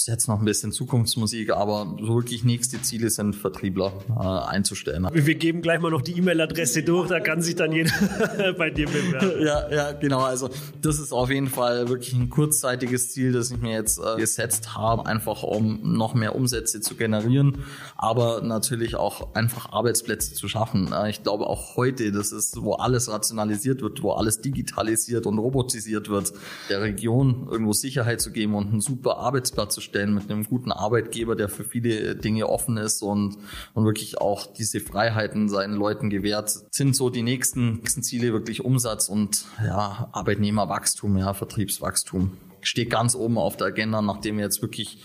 ist 0.00 0.08
jetzt 0.08 0.28
noch 0.28 0.38
ein 0.38 0.46
bisschen 0.46 0.72
Zukunftsmusik, 0.72 1.50
aber 1.50 1.94
wirklich 2.00 2.42
nächste 2.42 2.80
Ziele 2.80 3.10
sind 3.10 3.36
Vertriebler 3.36 3.92
äh, 4.08 4.22
einzustellen. 4.22 5.06
Wir 5.12 5.34
geben 5.34 5.60
gleich 5.60 5.78
mal 5.78 5.90
noch 5.90 6.00
die 6.00 6.16
E-Mail-Adresse 6.16 6.82
durch, 6.82 7.08
da 7.08 7.20
kann 7.20 7.42
sich 7.42 7.56
dann 7.56 7.72
jeder 7.72 7.90
bei 8.58 8.70
dir 8.70 8.86
bewerben. 8.86 9.44
Ja, 9.44 9.70
ja, 9.70 9.92
genau. 9.92 10.20
Also 10.20 10.48
das 10.80 10.98
ist 10.98 11.12
auf 11.12 11.30
jeden 11.30 11.48
Fall 11.48 11.88
wirklich 11.88 12.14
ein 12.14 12.30
kurzzeitiges 12.30 13.12
Ziel, 13.12 13.32
das 13.32 13.50
ich 13.50 13.58
mir 13.58 13.72
jetzt 13.72 13.98
äh, 13.98 14.16
gesetzt 14.18 14.74
habe, 14.74 15.04
einfach 15.04 15.42
um 15.42 15.80
noch 15.82 16.14
mehr 16.14 16.34
Umsätze 16.34 16.80
zu 16.80 16.94
generieren, 16.94 17.64
aber 17.96 18.40
natürlich 18.40 18.94
auch 18.94 19.34
einfach 19.34 19.70
Arbeitsplätze 19.72 20.32
zu 20.32 20.48
schaffen. 20.48 20.92
Äh, 20.92 21.10
ich 21.10 21.22
glaube 21.22 21.46
auch 21.46 21.76
heute, 21.76 22.10
das 22.10 22.32
ist, 22.32 22.62
wo 22.62 22.72
alles 22.72 23.10
rationalisiert 23.10 23.82
wird, 23.82 24.02
wo 24.02 24.12
alles 24.12 24.40
digitalisiert 24.40 25.26
und 25.26 25.38
robotisiert 25.38 26.08
wird, 26.08 26.32
der 26.70 26.80
Region 26.80 27.48
irgendwo 27.50 27.74
Sicherheit 27.74 28.22
zu 28.22 28.32
geben 28.32 28.54
und 28.54 28.68
einen 28.68 28.80
super 28.80 29.18
Arbeitsplatz 29.18 29.74
zu 29.74 29.89
stellen 29.90 30.14
mit 30.14 30.30
einem 30.30 30.44
guten 30.44 30.72
Arbeitgeber, 30.72 31.36
der 31.36 31.48
für 31.48 31.64
viele 31.64 32.14
Dinge 32.16 32.48
offen 32.48 32.76
ist 32.76 33.02
und, 33.02 33.36
und 33.74 33.84
wirklich 33.84 34.18
auch 34.18 34.46
diese 34.46 34.80
Freiheiten 34.80 35.48
seinen 35.48 35.74
Leuten 35.74 36.10
gewährt, 36.10 36.50
sind 36.70 36.96
so 36.96 37.10
die 37.10 37.22
nächsten, 37.22 37.76
nächsten 37.76 38.02
Ziele 38.02 38.32
wirklich 38.32 38.64
Umsatz 38.64 39.08
und 39.08 39.44
ja, 39.64 40.08
Arbeitnehmerwachstum, 40.12 41.18
ja, 41.18 41.34
Vertriebswachstum. 41.34 42.36
Steht 42.62 42.90
ganz 42.90 43.14
oben 43.14 43.38
auf 43.38 43.56
der 43.56 43.68
Agenda, 43.68 44.00
nachdem 44.02 44.36
wir 44.36 44.44
jetzt 44.44 44.62
wirklich 44.62 45.02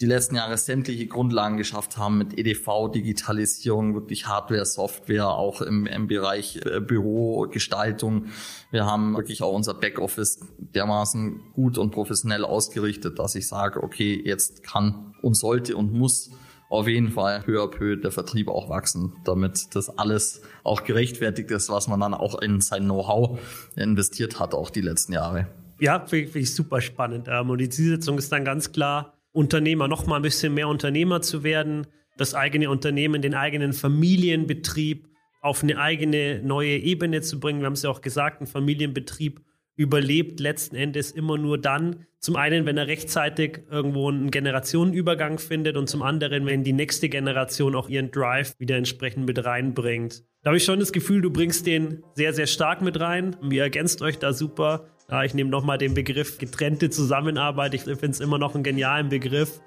die 0.00 0.06
letzten 0.06 0.36
Jahre 0.36 0.56
sämtliche 0.56 1.06
Grundlagen 1.06 1.58
geschafft 1.58 1.98
haben 1.98 2.16
mit 2.16 2.38
EDV, 2.38 2.90
Digitalisierung, 2.92 3.94
wirklich 3.94 4.26
Hardware, 4.26 4.64
Software, 4.64 5.28
auch 5.28 5.60
im, 5.60 5.86
im 5.86 6.06
Bereich 6.06 6.60
äh, 6.64 6.80
Bürogestaltung. 6.80 8.26
Wir 8.70 8.86
haben 8.86 9.14
wirklich 9.14 9.42
auch 9.42 9.52
unser 9.52 9.74
Backoffice 9.74 10.40
dermaßen 10.58 11.52
gut 11.52 11.76
und 11.76 11.90
professionell 11.90 12.44
ausgerichtet, 12.44 13.18
dass 13.18 13.34
ich 13.34 13.46
sage, 13.46 13.82
okay, 13.82 14.20
jetzt 14.24 14.62
kann 14.62 15.14
und 15.20 15.34
sollte 15.34 15.76
und 15.76 15.92
muss 15.92 16.30
auf 16.70 16.88
jeden 16.88 17.10
Fall 17.10 17.40
peu 17.40 17.60
à 17.62 17.66
peu 17.66 17.96
der 17.96 18.12
Vertrieb 18.12 18.48
auch 18.48 18.70
wachsen, 18.70 19.12
damit 19.24 19.74
das 19.74 19.98
alles 19.98 20.40
auch 20.62 20.84
gerechtfertigt 20.84 21.50
ist, 21.50 21.68
was 21.68 21.88
man 21.88 22.00
dann 22.00 22.14
auch 22.14 22.40
in 22.40 22.60
sein 22.60 22.84
Know-how 22.84 23.38
investiert 23.76 24.40
hat, 24.40 24.54
auch 24.54 24.70
die 24.70 24.80
letzten 24.80 25.12
Jahre. 25.12 25.48
Ja, 25.80 26.06
finde 26.06 26.38
ich 26.38 26.54
super 26.54 26.80
spannend. 26.80 27.26
Ähm, 27.28 27.50
und 27.50 27.58
die 27.58 27.68
Zielsetzung 27.68 28.18
ist 28.18 28.30
dann 28.32 28.44
ganz 28.44 28.70
klar, 28.72 29.19
Unternehmer 29.32 29.88
noch 29.88 30.06
mal 30.06 30.16
ein 30.16 30.22
bisschen 30.22 30.54
mehr 30.54 30.68
Unternehmer 30.68 31.22
zu 31.22 31.42
werden, 31.42 31.86
das 32.16 32.34
eigene 32.34 32.70
Unternehmen, 32.70 33.22
den 33.22 33.34
eigenen 33.34 33.72
Familienbetrieb 33.72 35.08
auf 35.40 35.62
eine 35.62 35.78
eigene 35.78 36.42
neue 36.42 36.76
Ebene 36.76 37.22
zu 37.22 37.40
bringen. 37.40 37.60
Wir 37.60 37.66
haben 37.66 37.72
es 37.72 37.82
ja 37.82 37.90
auch 37.90 38.02
gesagt, 38.02 38.40
ein 38.40 38.46
Familienbetrieb 38.46 39.40
überlebt 39.80 40.40
letzten 40.40 40.76
Endes 40.76 41.10
immer 41.10 41.38
nur 41.38 41.56
dann, 41.56 42.04
zum 42.18 42.36
einen, 42.36 42.66
wenn 42.66 42.76
er 42.76 42.86
rechtzeitig 42.86 43.62
irgendwo 43.70 44.10
einen 44.10 44.30
Generationenübergang 44.30 45.38
findet 45.38 45.78
und 45.78 45.88
zum 45.88 46.02
anderen, 46.02 46.44
wenn 46.44 46.64
die 46.64 46.74
nächste 46.74 47.08
Generation 47.08 47.74
auch 47.74 47.88
ihren 47.88 48.10
Drive 48.10 48.54
wieder 48.58 48.76
entsprechend 48.76 49.24
mit 49.24 49.42
reinbringt. 49.42 50.22
Da 50.42 50.50
habe 50.50 50.58
ich 50.58 50.64
schon 50.64 50.80
das 50.80 50.92
Gefühl, 50.92 51.22
du 51.22 51.30
bringst 51.30 51.66
den 51.66 52.02
sehr, 52.12 52.34
sehr 52.34 52.46
stark 52.46 52.82
mit 52.82 53.00
rein. 53.00 53.36
Ihr 53.50 53.62
ergänzt 53.62 54.02
euch 54.02 54.18
da 54.18 54.34
super. 54.34 54.90
Ja, 55.10 55.24
ich 55.24 55.32
nehme 55.32 55.48
nochmal 55.48 55.78
den 55.78 55.94
Begriff 55.94 56.36
getrennte 56.36 56.90
Zusammenarbeit. 56.90 57.72
Ich 57.72 57.84
finde 57.84 58.08
es 58.08 58.20
immer 58.20 58.36
noch 58.36 58.54
einen 58.54 58.64
genialen 58.64 59.08
Begriff. 59.08 59.62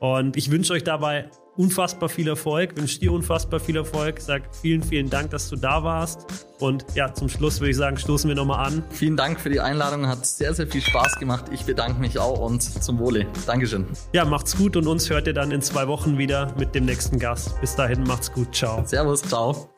Und 0.00 0.36
ich 0.36 0.50
wünsche 0.50 0.72
euch 0.72 0.84
dabei 0.84 1.30
unfassbar 1.56 2.08
viel 2.08 2.28
Erfolg, 2.28 2.76
wünsche 2.76 3.00
dir 3.00 3.12
unfassbar 3.12 3.60
viel 3.60 3.76
Erfolg. 3.76 4.20
Sag 4.20 4.42
vielen, 4.54 4.82
vielen 4.82 5.10
Dank, 5.10 5.30
dass 5.30 5.48
du 5.48 5.56
da 5.56 5.82
warst. 5.82 6.46
Und 6.58 6.84
ja, 6.94 7.12
zum 7.12 7.28
Schluss 7.28 7.60
würde 7.60 7.70
ich 7.70 7.76
sagen, 7.76 7.96
stoßen 7.96 8.28
wir 8.28 8.34
nochmal 8.34 8.66
an. 8.66 8.82
Vielen 8.90 9.16
Dank 9.16 9.40
für 9.40 9.50
die 9.50 9.60
Einladung, 9.60 10.06
hat 10.06 10.26
sehr, 10.26 10.54
sehr 10.54 10.66
viel 10.66 10.82
Spaß 10.82 11.18
gemacht. 11.18 11.46
Ich 11.52 11.64
bedanke 11.64 12.00
mich 12.00 12.18
auch 12.18 12.38
und 12.40 12.62
zum 12.62 12.98
Wohle. 12.98 13.26
Dankeschön. 13.46 13.86
Ja, 14.12 14.24
macht's 14.24 14.56
gut 14.56 14.76
und 14.76 14.86
uns 14.86 15.10
hört 15.10 15.26
ihr 15.26 15.34
dann 15.34 15.50
in 15.50 15.62
zwei 15.62 15.88
Wochen 15.88 16.18
wieder 16.18 16.54
mit 16.58 16.74
dem 16.74 16.84
nächsten 16.84 17.18
Gast. 17.18 17.60
Bis 17.60 17.74
dahin, 17.74 18.04
macht's 18.04 18.32
gut. 18.32 18.54
Ciao. 18.54 18.84
Servus, 18.84 19.22
ciao. 19.22 19.70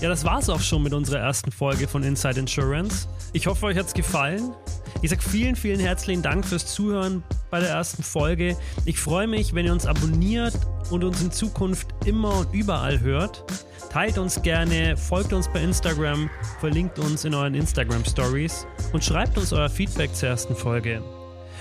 Ja, 0.00 0.08
das 0.08 0.24
war's 0.24 0.48
auch 0.48 0.60
schon 0.60 0.82
mit 0.82 0.92
unserer 0.92 1.20
ersten 1.20 1.52
Folge 1.52 1.86
von 1.86 2.02
Inside 2.02 2.40
Insurance. 2.40 3.06
Ich 3.32 3.46
hoffe, 3.46 3.66
euch 3.66 3.78
hat's 3.78 3.94
gefallen. 3.94 4.52
Ich 5.00 5.10
sage 5.10 5.22
vielen, 5.22 5.56
vielen 5.56 5.80
herzlichen 5.80 6.22
Dank 6.22 6.44
fürs 6.44 6.66
Zuhören 6.66 7.22
bei 7.52 7.60
der 7.60 7.68
ersten 7.68 8.02
Folge. 8.02 8.56
Ich 8.86 8.98
freue 8.98 9.26
mich, 9.26 9.54
wenn 9.54 9.66
ihr 9.66 9.72
uns 9.72 9.86
abonniert 9.86 10.54
und 10.90 11.04
uns 11.04 11.20
in 11.20 11.30
Zukunft 11.30 11.86
immer 12.06 12.38
und 12.38 12.54
überall 12.54 12.98
hört. 13.00 13.44
Teilt 13.90 14.16
uns 14.16 14.40
gerne, 14.40 14.96
folgt 14.96 15.34
uns 15.34 15.48
bei 15.52 15.62
Instagram, 15.62 16.30
verlinkt 16.60 16.98
uns 16.98 17.26
in 17.26 17.34
euren 17.34 17.54
Instagram 17.54 18.06
Stories 18.06 18.66
und 18.94 19.04
schreibt 19.04 19.36
uns 19.36 19.52
euer 19.52 19.68
Feedback 19.68 20.14
zur 20.14 20.30
ersten 20.30 20.56
Folge. 20.56 21.02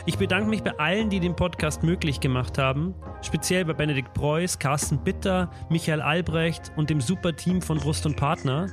Ich 0.06 0.18
bedanke 0.18 0.50
mich 0.50 0.64
bei 0.64 0.72
allen, 0.80 1.10
die 1.10 1.20
den 1.20 1.36
Podcast 1.36 1.84
möglich 1.84 2.22
gemacht 2.22 2.58
haben, 2.58 2.96
speziell 3.22 3.66
bei 3.66 3.74
Benedikt 3.74 4.14
Preuß, 4.14 4.60
Carsten 4.60 4.98
Bitter, 5.04 5.52
Michael 5.70 6.02
Albrecht 6.02 6.72
und 6.78 6.90
dem 6.90 7.02
super 7.02 7.36
Team 7.36 7.62
von 7.62 7.78
Brust 7.78 8.06
und 8.06 8.16
Partner. 8.16 8.68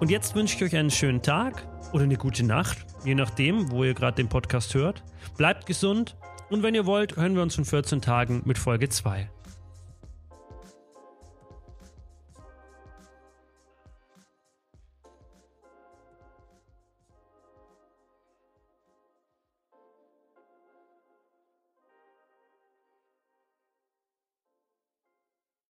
Und 0.00 0.10
jetzt 0.10 0.34
wünsche 0.34 0.56
ich 0.56 0.64
euch 0.64 0.76
einen 0.76 0.90
schönen 0.90 1.22
Tag 1.22 1.68
oder 1.92 2.02
eine 2.02 2.16
gute 2.16 2.44
Nacht, 2.44 2.78
je 3.04 3.14
nachdem, 3.14 3.70
wo 3.70 3.84
ihr 3.84 3.94
gerade 3.94 4.16
den 4.16 4.28
Podcast 4.28 4.74
hört. 4.74 5.04
Bleibt 5.36 5.66
gesund 5.66 6.16
und 6.52 6.62
wenn 6.62 6.74
ihr 6.74 6.86
wollt, 6.86 7.16
hören 7.16 7.34
wir 7.34 7.42
uns 7.42 7.56
in 7.56 7.64
14 7.64 8.02
Tagen 8.02 8.42
mit 8.44 8.58
Folge 8.58 8.88
2. 8.88 9.30